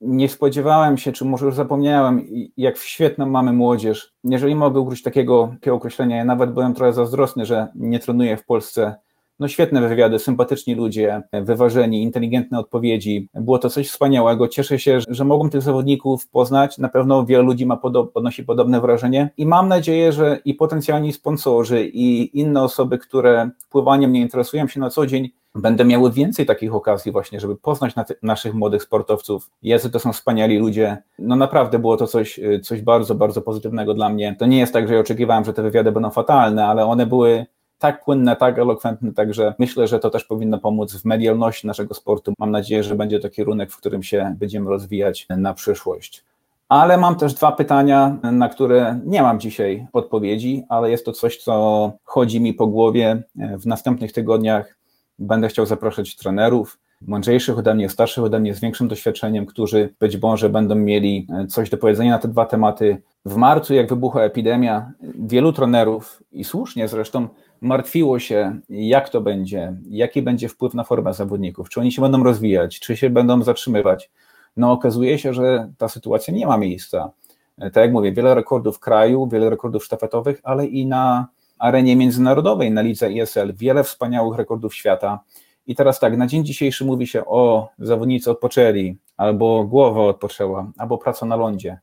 nie 0.00 0.28
spodziewałem 0.28 0.98
się, 0.98 1.12
czy 1.12 1.24
może 1.24 1.46
już 1.46 1.54
zapomniałem, 1.54 2.26
jak 2.56 2.76
świetną 2.76 3.26
mamy 3.26 3.52
młodzież. 3.52 4.14
Jeżeli 4.24 4.54
mogę 4.54 4.80
użyć 4.80 5.02
takiego, 5.02 5.54
określenia, 5.72 6.16
ja 6.16 6.24
nawet 6.24 6.52
byłem 6.52 6.74
trochę 6.74 6.92
zazdrosny, 6.92 7.46
że 7.46 7.68
nie 7.74 7.98
trenuję 7.98 8.36
w 8.36 8.44
Polsce 8.44 8.94
no 9.40 9.48
świetne 9.48 9.88
wywiady, 9.88 10.18
sympatyczni 10.18 10.74
ludzie, 10.74 11.22
wyważeni, 11.32 12.02
inteligentne 12.02 12.58
odpowiedzi. 12.58 13.28
Było 13.34 13.58
to 13.58 13.70
coś 13.70 13.88
wspaniałego. 13.88 14.48
Cieszę 14.48 14.78
się, 14.78 14.98
że 15.08 15.24
mogłem 15.24 15.50
tych 15.50 15.62
zawodników 15.62 16.28
poznać. 16.28 16.78
Na 16.78 16.88
pewno 16.88 17.26
wielu 17.26 17.44
ludzi 17.44 17.66
ma 17.66 17.76
podob, 17.76 18.16
odnosi 18.16 18.44
podobne 18.44 18.80
wrażenie 18.80 19.30
i 19.36 19.46
mam 19.46 19.68
nadzieję, 19.68 20.12
że 20.12 20.38
i 20.44 20.54
potencjalni 20.54 21.12
sponsorzy, 21.12 21.86
i 21.86 22.38
inne 22.40 22.62
osoby, 22.62 22.98
które 22.98 23.50
pływaniem 23.70 24.12
nie 24.12 24.20
interesują 24.20 24.68
się 24.68 24.80
na 24.80 24.90
co 24.90 25.06
dzień, 25.06 25.30
będę 25.54 25.84
miały 25.84 26.12
więcej 26.12 26.46
takich 26.46 26.74
okazji 26.74 27.12
właśnie, 27.12 27.40
żeby 27.40 27.56
poznać 27.56 27.96
na 27.96 28.04
naszych 28.22 28.54
młodych 28.54 28.82
sportowców. 28.82 29.50
Jacy 29.62 29.90
to 29.90 29.98
są 29.98 30.12
wspaniali 30.12 30.58
ludzie. 30.58 31.02
No 31.18 31.36
naprawdę 31.36 31.78
było 31.78 31.96
to 31.96 32.06
coś, 32.06 32.40
coś 32.62 32.82
bardzo, 32.82 33.14
bardzo 33.14 33.42
pozytywnego 33.42 33.94
dla 33.94 34.08
mnie. 34.08 34.36
To 34.38 34.46
nie 34.46 34.58
jest 34.58 34.72
tak, 34.72 34.88
że 34.88 34.94
ja 34.94 35.00
oczekiwałem, 35.00 35.44
że 35.44 35.52
te 35.52 35.62
wywiady 35.62 35.92
będą 35.92 36.10
fatalne, 36.10 36.66
ale 36.66 36.86
one 36.86 37.06
były 37.06 37.46
tak 37.78 38.04
płynne, 38.04 38.36
tak 38.36 38.58
elokwentne, 38.58 39.12
także 39.12 39.54
myślę, 39.58 39.88
że 39.88 39.98
to 39.98 40.10
też 40.10 40.24
powinno 40.24 40.58
pomóc 40.58 40.92
w 41.02 41.04
medialności 41.04 41.66
naszego 41.66 41.94
sportu. 41.94 42.32
Mam 42.38 42.50
nadzieję, 42.50 42.82
że 42.82 42.94
będzie 42.94 43.20
to 43.20 43.30
kierunek, 43.30 43.70
w 43.70 43.76
którym 43.76 44.02
się 44.02 44.34
będziemy 44.38 44.70
rozwijać 44.70 45.26
na 45.36 45.54
przyszłość. 45.54 46.24
Ale 46.68 46.96
mam 46.96 47.16
też 47.16 47.34
dwa 47.34 47.52
pytania, 47.52 48.16
na 48.22 48.48
które 48.48 49.00
nie 49.04 49.22
mam 49.22 49.40
dzisiaj 49.40 49.86
odpowiedzi, 49.92 50.64
ale 50.68 50.90
jest 50.90 51.04
to 51.04 51.12
coś, 51.12 51.36
co 51.36 51.92
chodzi 52.04 52.40
mi 52.40 52.54
po 52.54 52.66
głowie. 52.66 53.22
W 53.36 53.66
następnych 53.66 54.12
tygodniach 54.12 54.76
będę 55.18 55.48
chciał 55.48 55.66
zapraszać 55.66 56.16
trenerów, 56.16 56.78
mądrzejszych 57.06 57.58
ode 57.58 57.74
mnie, 57.74 57.88
starszych 57.88 58.24
ode 58.24 58.40
mnie, 58.40 58.54
z 58.54 58.60
większym 58.60 58.88
doświadczeniem, 58.88 59.46
którzy 59.46 59.94
być 60.00 60.22
może 60.22 60.50
będą 60.50 60.74
mieli 60.74 61.26
coś 61.48 61.70
do 61.70 61.76
powiedzenia 61.76 62.10
na 62.10 62.18
te 62.18 62.28
dwa 62.28 62.46
tematy. 62.46 63.02
W 63.24 63.36
marcu, 63.36 63.74
jak 63.74 63.88
wybuchła 63.88 64.22
epidemia, 64.22 64.92
wielu 65.18 65.52
trenerów, 65.52 66.22
i 66.32 66.44
słusznie 66.44 66.88
zresztą, 66.88 67.28
martwiło 67.64 68.18
się, 68.18 68.60
jak 68.68 69.08
to 69.08 69.20
będzie, 69.20 69.76
jaki 69.88 70.22
będzie 70.22 70.48
wpływ 70.48 70.74
na 70.74 70.84
formę 70.84 71.14
zawodników, 71.14 71.68
czy 71.68 71.80
oni 71.80 71.92
się 71.92 72.02
będą 72.02 72.24
rozwijać, 72.24 72.80
czy 72.80 72.96
się 72.96 73.10
będą 73.10 73.42
zatrzymywać. 73.42 74.10
No 74.56 74.72
okazuje 74.72 75.18
się, 75.18 75.34
że 75.34 75.70
ta 75.78 75.88
sytuacja 75.88 76.34
nie 76.34 76.46
ma 76.46 76.58
miejsca. 76.58 77.10
Tak 77.58 77.76
jak 77.76 77.92
mówię, 77.92 78.12
wiele 78.12 78.34
rekordów 78.34 78.78
kraju, 78.78 79.28
wiele 79.28 79.50
rekordów 79.50 79.84
sztafetowych, 79.84 80.40
ale 80.42 80.66
i 80.66 80.86
na 80.86 81.28
arenie 81.58 81.96
międzynarodowej, 81.96 82.70
na 82.70 82.82
lidze 82.82 83.12
ISL, 83.12 83.54
wiele 83.54 83.84
wspaniałych 83.84 84.38
rekordów 84.38 84.74
świata. 84.74 85.20
I 85.66 85.74
teraz 85.74 86.00
tak, 86.00 86.16
na 86.16 86.26
dzień 86.26 86.44
dzisiejszy 86.44 86.84
mówi 86.84 87.06
się 87.06 87.24
o 87.24 87.68
zawodnicy 87.78 88.30
odpoczęli, 88.30 88.96
albo 89.16 89.64
głowa 89.64 90.02
odpoczęła, 90.02 90.72
albo 90.78 90.98
praca 90.98 91.26
na 91.26 91.36
lądzie. 91.36 91.78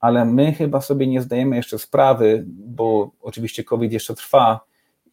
Ale 0.00 0.24
my 0.24 0.52
chyba 0.52 0.80
sobie 0.80 1.06
nie 1.06 1.20
zdajemy 1.22 1.56
jeszcze 1.56 1.78
sprawy, 1.78 2.44
bo 2.48 3.10
oczywiście 3.20 3.64
COVID 3.64 3.92
jeszcze 3.92 4.14
trwa, 4.14 4.60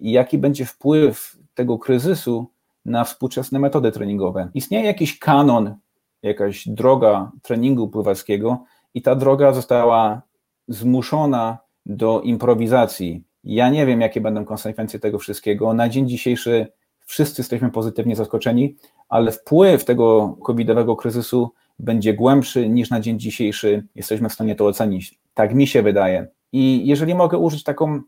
i 0.01 0.11
jaki 0.11 0.37
będzie 0.37 0.65
wpływ 0.65 1.37
tego 1.53 1.79
kryzysu 1.79 2.47
na 2.85 3.03
współczesne 3.03 3.59
metody 3.59 3.91
treningowe. 3.91 4.49
Istnieje 4.53 4.85
jakiś 4.85 5.19
kanon, 5.19 5.75
jakaś 6.23 6.67
droga 6.67 7.31
treningu 7.41 7.87
pływackiego 7.87 8.63
i 8.93 9.01
ta 9.01 9.15
droga 9.15 9.53
została 9.53 10.21
zmuszona 10.67 11.57
do 11.85 12.21
improwizacji. 12.21 13.23
Ja 13.43 13.69
nie 13.69 13.85
wiem, 13.85 14.01
jakie 14.01 14.21
będą 14.21 14.45
konsekwencje 14.45 14.99
tego 14.99 15.19
wszystkiego. 15.19 15.73
Na 15.73 15.89
dzień 15.89 16.09
dzisiejszy 16.09 16.67
wszyscy 16.99 17.41
jesteśmy 17.41 17.71
pozytywnie 17.71 18.15
zaskoczeni, 18.15 18.75
ale 19.09 19.31
wpływ 19.31 19.85
tego 19.85 20.37
covidowego 20.43 20.95
kryzysu 20.95 21.51
będzie 21.79 22.13
głębszy 22.13 22.69
niż 22.69 22.89
na 22.89 22.99
dzień 22.99 23.19
dzisiejszy. 23.19 23.87
Jesteśmy 23.95 24.29
w 24.29 24.33
stanie 24.33 24.55
to 24.55 24.65
ocenić. 24.65 25.19
Tak 25.33 25.55
mi 25.55 25.67
się 25.67 25.81
wydaje. 25.81 26.27
I 26.51 26.87
jeżeli 26.87 27.15
mogę 27.15 27.37
użyć 27.37 27.63
taką 27.63 28.01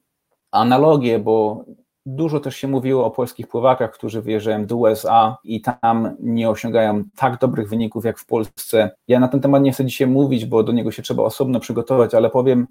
analogię, 0.52 1.20
bo 1.20 1.66
Dużo 2.05 2.39
też 2.39 2.55
się 2.55 2.67
mówiło 2.67 3.05
o 3.05 3.12
polskich 3.12 3.48
pływakach, 3.48 3.91
którzy 3.91 4.22
wyjeżdżają 4.22 4.65
do 4.65 4.77
USA 4.77 5.38
i 5.43 5.62
tam 5.62 6.15
nie 6.19 6.50
osiągają 6.50 7.03
tak 7.15 7.39
dobrych 7.39 7.69
wyników 7.69 8.05
jak 8.05 8.19
w 8.19 8.25
Polsce. 8.25 8.91
Ja 9.07 9.19
na 9.19 9.27
ten 9.27 9.41
temat 9.41 9.63
nie 9.63 9.72
chcę 9.72 9.86
dzisiaj 9.86 10.07
mówić, 10.07 10.45
bo 10.45 10.63
do 10.63 10.72
niego 10.72 10.91
się 10.91 11.01
trzeba 11.01 11.24
osobno 11.24 11.60
przygotować, 11.60 12.15
ale 12.15 12.29
powiem 12.29 12.67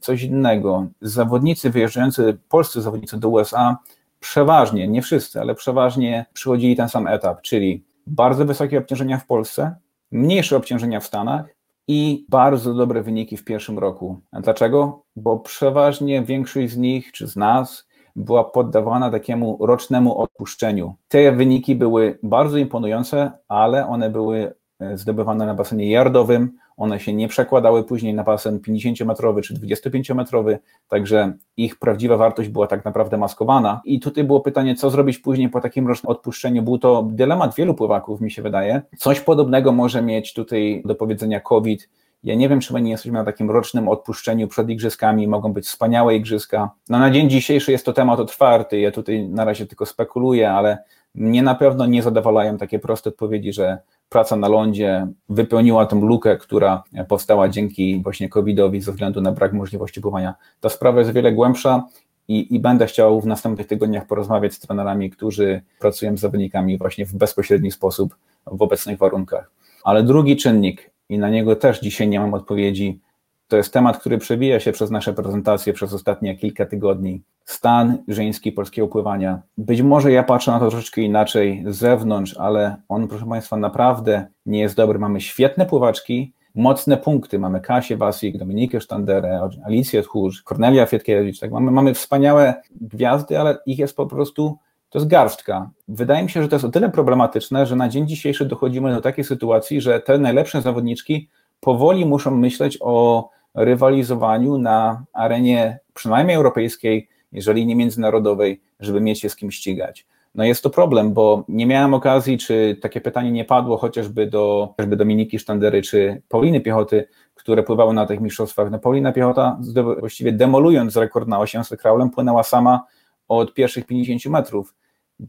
coś 0.00 0.22
innego. 0.22 0.86
Zawodnicy 1.00 1.70
wyjeżdżający, 1.70 2.38
polscy 2.48 2.82
zawodnicy 2.82 3.20
do 3.20 3.28
USA, 3.28 3.76
przeważnie, 4.20 4.88
nie 4.88 5.02
wszyscy, 5.02 5.40
ale 5.40 5.54
przeważnie 5.54 6.26
przychodzili 6.32 6.76
ten 6.76 6.88
sam 6.88 7.06
etap, 7.06 7.42
czyli 7.42 7.84
bardzo 8.06 8.44
wysokie 8.44 8.78
obciążenia 8.78 9.18
w 9.18 9.26
Polsce, 9.26 9.76
mniejsze 10.10 10.56
obciążenia 10.56 11.00
w 11.00 11.06
Stanach 11.06 11.46
i 11.88 12.26
bardzo 12.28 12.74
dobre 12.74 13.02
wyniki 13.02 13.36
w 13.36 13.44
pierwszym 13.44 13.78
roku. 13.78 14.20
A 14.32 14.40
dlaczego? 14.40 15.02
Bo 15.16 15.38
przeważnie 15.38 16.22
większość 16.22 16.72
z 16.72 16.76
nich, 16.76 17.12
czy 17.12 17.26
z 17.26 17.36
nas, 17.36 17.88
była 18.16 18.44
poddawana 18.44 19.10
takiemu 19.10 19.66
rocznemu 19.66 20.18
odpuszczeniu. 20.18 20.94
Te 21.08 21.32
wyniki 21.32 21.74
były 21.74 22.18
bardzo 22.22 22.58
imponujące, 22.58 23.30
ale 23.48 23.86
one 23.86 24.10
były 24.10 24.54
e, 24.80 24.98
zdobywane 24.98 25.46
na 25.46 25.54
basenie 25.54 25.90
yardowym, 25.90 26.50
one 26.76 27.00
się 27.00 27.14
nie 27.14 27.28
przekładały 27.28 27.84
później 27.84 28.14
na 28.14 28.24
basen 28.24 28.58
50-metrowy 28.58 29.42
czy 29.42 29.54
25-metrowy, 29.54 30.58
także 30.88 31.32
ich 31.56 31.78
prawdziwa 31.78 32.16
wartość 32.16 32.48
była 32.48 32.66
tak 32.66 32.84
naprawdę 32.84 33.16
maskowana. 33.16 33.80
I 33.84 34.00
tutaj 34.00 34.24
było 34.24 34.40
pytanie, 34.40 34.74
co 34.74 34.90
zrobić 34.90 35.18
później 35.18 35.48
po 35.48 35.60
takim 35.60 35.88
rocznym 35.88 36.10
odpuszczeniu. 36.10 36.62
Był 36.62 36.78
to 36.78 37.08
dylemat 37.12 37.54
wielu 37.54 37.74
pływaków, 37.74 38.20
mi 38.20 38.30
się 38.30 38.42
wydaje. 38.42 38.82
Coś 38.98 39.20
podobnego 39.20 39.72
może 39.72 40.02
mieć 40.02 40.32
tutaj 40.32 40.82
do 40.84 40.94
powiedzenia 40.94 41.40
COVID, 41.40 41.88
ja 42.24 42.34
nie 42.34 42.48
wiem, 42.48 42.60
czy 42.60 42.72
my 42.72 42.82
nie 42.82 42.90
jesteśmy 42.90 43.18
na 43.18 43.24
takim 43.24 43.50
rocznym 43.50 43.88
odpuszczeniu 43.88 44.48
przed 44.48 44.70
igrzyskami, 44.70 45.28
mogą 45.28 45.52
być 45.52 45.66
wspaniałe 45.66 46.16
igrzyska. 46.16 46.70
No 46.88 46.98
na 46.98 47.10
dzień 47.10 47.30
dzisiejszy 47.30 47.72
jest 47.72 47.86
to 47.86 47.92
temat 47.92 48.20
otwarty, 48.20 48.80
ja 48.80 48.90
tutaj 48.90 49.28
na 49.28 49.44
razie 49.44 49.66
tylko 49.66 49.86
spekuluję, 49.86 50.50
ale 50.50 50.78
mnie 51.14 51.42
na 51.42 51.54
pewno 51.54 51.86
nie 51.86 52.02
zadowalają 52.02 52.58
takie 52.58 52.78
proste 52.78 53.10
odpowiedzi, 53.10 53.52
że 53.52 53.78
praca 54.08 54.36
na 54.36 54.48
lądzie 54.48 55.06
wypełniła 55.28 55.86
tę 55.86 55.96
lukę, 55.96 56.36
która 56.36 56.82
powstała 57.08 57.48
dzięki 57.48 58.00
właśnie 58.02 58.28
COVID-owi 58.28 58.80
ze 58.80 58.92
względu 58.92 59.20
na 59.20 59.32
brak 59.32 59.52
możliwości 59.52 60.00
pływania. 60.00 60.34
Ta 60.60 60.68
sprawa 60.68 60.98
jest 60.98 61.12
wiele 61.12 61.32
głębsza 61.32 61.86
i, 62.28 62.54
i, 62.54 62.60
będę 62.60 62.86
chciał 62.86 63.20
w 63.20 63.26
następnych 63.26 63.66
tygodniach 63.66 64.06
porozmawiać 64.06 64.54
z 64.54 64.60
trenerami, 64.60 65.10
którzy 65.10 65.62
pracują 65.78 66.16
z 66.16 66.20
zawodnikami 66.20 66.78
właśnie 66.78 67.06
w 67.06 67.14
bezpośredni 67.14 67.70
sposób 67.70 68.16
w 68.46 68.62
obecnych 68.62 68.98
warunkach. 68.98 69.50
Ale 69.84 70.02
drugi 70.02 70.36
czynnik, 70.36 70.91
i 71.12 71.18
na 71.18 71.28
niego 71.28 71.56
też 71.56 71.80
dzisiaj 71.80 72.08
nie 72.08 72.20
mam 72.20 72.34
odpowiedzi. 72.34 73.00
To 73.48 73.56
jest 73.56 73.72
temat, 73.72 73.98
który 73.98 74.18
przewija 74.18 74.60
się 74.60 74.72
przez 74.72 74.90
nasze 74.90 75.12
prezentacje 75.12 75.72
przez 75.72 75.92
ostatnie 75.94 76.36
kilka 76.36 76.66
tygodni. 76.66 77.22
Stan 77.44 77.98
żeński 78.08 78.52
polskiego 78.52 78.88
pływania. 78.88 79.42
Być 79.58 79.82
może 79.82 80.12
ja 80.12 80.22
patrzę 80.22 80.50
na 80.50 80.60
to 80.60 80.70
troszeczkę 80.70 81.00
inaczej 81.00 81.64
z 81.68 81.76
zewnątrz, 81.76 82.36
ale 82.38 82.76
on, 82.88 83.08
proszę 83.08 83.26
Państwa, 83.26 83.56
naprawdę 83.56 84.26
nie 84.46 84.60
jest 84.60 84.76
dobry. 84.76 84.98
Mamy 84.98 85.20
świetne 85.20 85.66
pływaczki, 85.66 86.32
mocne 86.54 86.96
punkty. 86.96 87.38
Mamy 87.38 87.60
Kasię 87.60 87.96
Wasik, 87.96 88.38
Dominikę 88.38 88.80
Sztanderę, 88.80 89.48
Alicję 89.64 90.02
Tchórz, 90.02 90.42
Kornelia 90.42 90.86
Fietkiewicz. 90.86 91.40
Tak? 91.40 91.50
Mamy, 91.52 91.70
mamy 91.70 91.94
wspaniałe 91.94 92.54
gwiazdy, 92.80 93.38
ale 93.38 93.58
ich 93.66 93.78
jest 93.78 93.96
po 93.96 94.06
prostu 94.06 94.58
to 94.92 94.98
jest 94.98 95.08
garstka. 95.08 95.70
Wydaje 95.88 96.22
mi 96.22 96.30
się, 96.30 96.42
że 96.42 96.48
to 96.48 96.56
jest 96.56 96.64
o 96.64 96.68
tyle 96.68 96.90
problematyczne, 96.90 97.66
że 97.66 97.76
na 97.76 97.88
dzień 97.88 98.08
dzisiejszy 98.08 98.44
dochodzimy 98.44 98.94
do 98.94 99.00
takiej 99.00 99.24
sytuacji, 99.24 99.80
że 99.80 100.00
te 100.00 100.18
najlepsze 100.18 100.62
zawodniczki 100.62 101.28
powoli 101.60 102.06
muszą 102.06 102.30
myśleć 102.30 102.78
o 102.80 103.28
rywalizowaniu 103.54 104.58
na 104.58 105.04
arenie 105.12 105.78
przynajmniej 105.94 106.36
europejskiej, 106.36 107.08
jeżeli 107.32 107.66
nie 107.66 107.76
międzynarodowej, 107.76 108.60
żeby 108.80 109.00
mieć 109.00 109.20
się 109.20 109.28
z 109.28 109.36
kim 109.36 109.50
ścigać. 109.50 110.06
No 110.34 110.44
jest 110.44 110.62
to 110.62 110.70
problem, 110.70 111.12
bo 111.12 111.44
nie 111.48 111.66
miałem 111.66 111.94
okazji, 111.94 112.38
czy 112.38 112.78
takie 112.82 113.00
pytanie 113.00 113.32
nie 113.32 113.44
padło 113.44 113.76
chociażby 113.76 114.26
do 114.26 114.68
chociażby 114.76 114.96
Dominiki 114.96 115.38
Sztandery 115.38 115.82
czy 115.82 116.22
Pauliny 116.28 116.60
Piechoty, 116.60 117.08
które 117.34 117.62
pływały 117.62 117.94
na 117.94 118.06
tych 118.06 118.20
mistrzostwach. 118.20 118.70
No 118.70 118.78
Paulina 118.78 119.12
Piechota 119.12 119.58
właściwie 120.00 120.32
demolując 120.32 120.96
rekord 120.96 121.28
na 121.28 121.38
800 121.38 121.80
kraulem 121.80 122.10
płynęła 122.10 122.42
sama 122.42 122.84
od 123.28 123.54
pierwszych 123.54 123.86
50 123.86 124.26
metrów 124.26 124.74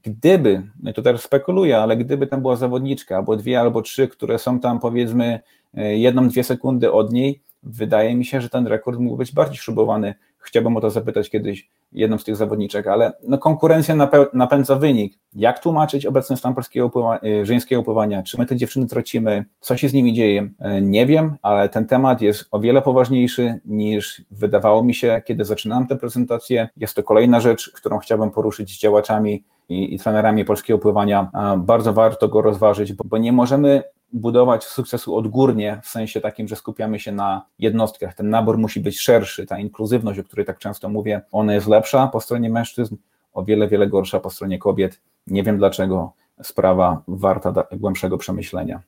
gdyby, 0.04 0.64
no 0.84 0.94
to 0.94 1.02
teraz 1.02 1.22
spekuluję, 1.22 1.78
ale 1.78 1.98
gdyby 1.98 2.28
tam 2.28 2.42
była 2.42 2.56
zawodniczka, 2.56 3.16
albo 3.16 3.36
dwie, 3.36 3.60
albo 3.60 3.82
trzy, 3.82 4.08
które 4.08 4.40
są 4.40 4.60
tam 4.60 4.80
powiedzmy 4.80 5.40
e, 5.74 5.98
jedną, 5.98 6.28
dwie 6.28 6.44
sekundy 6.44 6.92
od 6.92 7.14
niej, 7.14 7.42
wydaje 7.64 8.16
mi 8.16 8.26
się, 8.26 8.42
że 8.42 8.50
ten 8.50 8.68
rekord 8.68 9.00
mógł 9.00 9.18
być 9.18 9.32
bardziej 9.32 9.58
śrubowany. 9.58 10.16
Chciałbym 10.38 10.78
o 10.78 10.82
to 10.82 10.90
zapytać 10.90 11.30
kiedyś 11.30 11.70
jedną 11.92 12.18
z 12.18 12.24
tych 12.24 12.36
zawodniczek, 12.36 12.88
ale 12.88 13.14
no, 13.28 13.38
konkurencja 13.38 13.96
napędza 14.34 14.76
wynik. 14.76 15.20
Jak 15.36 15.60
tłumaczyć 15.60 16.06
obecny 16.06 16.38
stan 16.38 16.56
polskiego 16.56 16.90
pływa, 16.90 17.20
e, 17.20 17.46
żeńskiego 17.46 17.84
pływania? 17.84 18.24
Czy 18.24 18.38
my 18.38 18.46
te 18.46 18.56
dziewczyny 18.56 18.88
tracimy? 18.88 19.46
Co 19.60 19.78
się 19.78 19.90
z 19.90 19.94
nimi 19.94 20.14
dzieje? 20.14 20.50
E, 20.60 20.82
nie 20.82 21.06
wiem, 21.06 21.36
ale 21.42 21.70
ten 21.70 21.86
temat 21.86 22.22
jest 22.22 22.46
o 22.52 22.60
wiele 22.60 22.82
poważniejszy 22.82 23.60
niż 23.66 24.22
wydawało 24.32 24.84
mi 24.84 24.94
się, 24.94 25.22
kiedy 25.26 25.46
zaczynałem 25.46 25.88
tę 25.88 25.96
prezentację. 25.96 26.70
Jest 26.78 26.96
to 26.96 27.04
kolejna 27.04 27.40
rzecz, 27.40 27.72
którą 27.72 28.00
chciałbym 28.00 28.32
poruszyć 28.32 28.76
z 28.76 28.80
działaczami 28.80 29.44
i, 29.70 29.96
i 29.96 30.00
trenerami 30.00 30.46
polskiego 30.46 30.80
pływania, 30.80 31.32
bardzo 31.58 31.94
warto 31.94 32.28
go 32.28 32.42
rozważyć, 32.42 32.94
bo, 32.94 33.04
bo 33.04 33.18
nie 33.18 33.32
możemy 33.32 33.84
budować 34.14 34.64
sukcesu 34.64 35.16
odgórnie, 35.16 35.80
w 35.84 35.88
sensie 35.88 36.22
takim, 36.22 36.48
że 36.48 36.56
skupiamy 36.56 37.00
się 37.00 37.12
na 37.12 37.46
jednostkach. 37.60 38.14
Ten 38.14 38.30
nabór 38.30 38.58
musi 38.58 38.80
być 38.80 39.00
szerszy, 39.00 39.46
ta 39.46 39.60
inkluzywność, 39.60 40.20
o 40.20 40.24
której 40.24 40.46
tak 40.46 40.58
często 40.58 40.90
mówię, 40.90 41.22
ona 41.32 41.54
jest 41.54 41.68
lepsza 41.68 42.08
po 42.08 42.22
stronie 42.22 42.50
mężczyzn, 42.50 42.96
o 43.34 43.44
wiele, 43.44 43.68
wiele 43.68 43.88
gorsza 43.88 44.20
po 44.20 44.30
stronie 44.30 44.60
kobiet. 44.60 45.02
Nie 45.28 45.44
wiem 45.44 45.58
dlaczego, 45.58 46.14
sprawa 46.42 47.02
warta 47.08 47.54
głębszego 47.72 48.18
przemyślenia. 48.18 48.82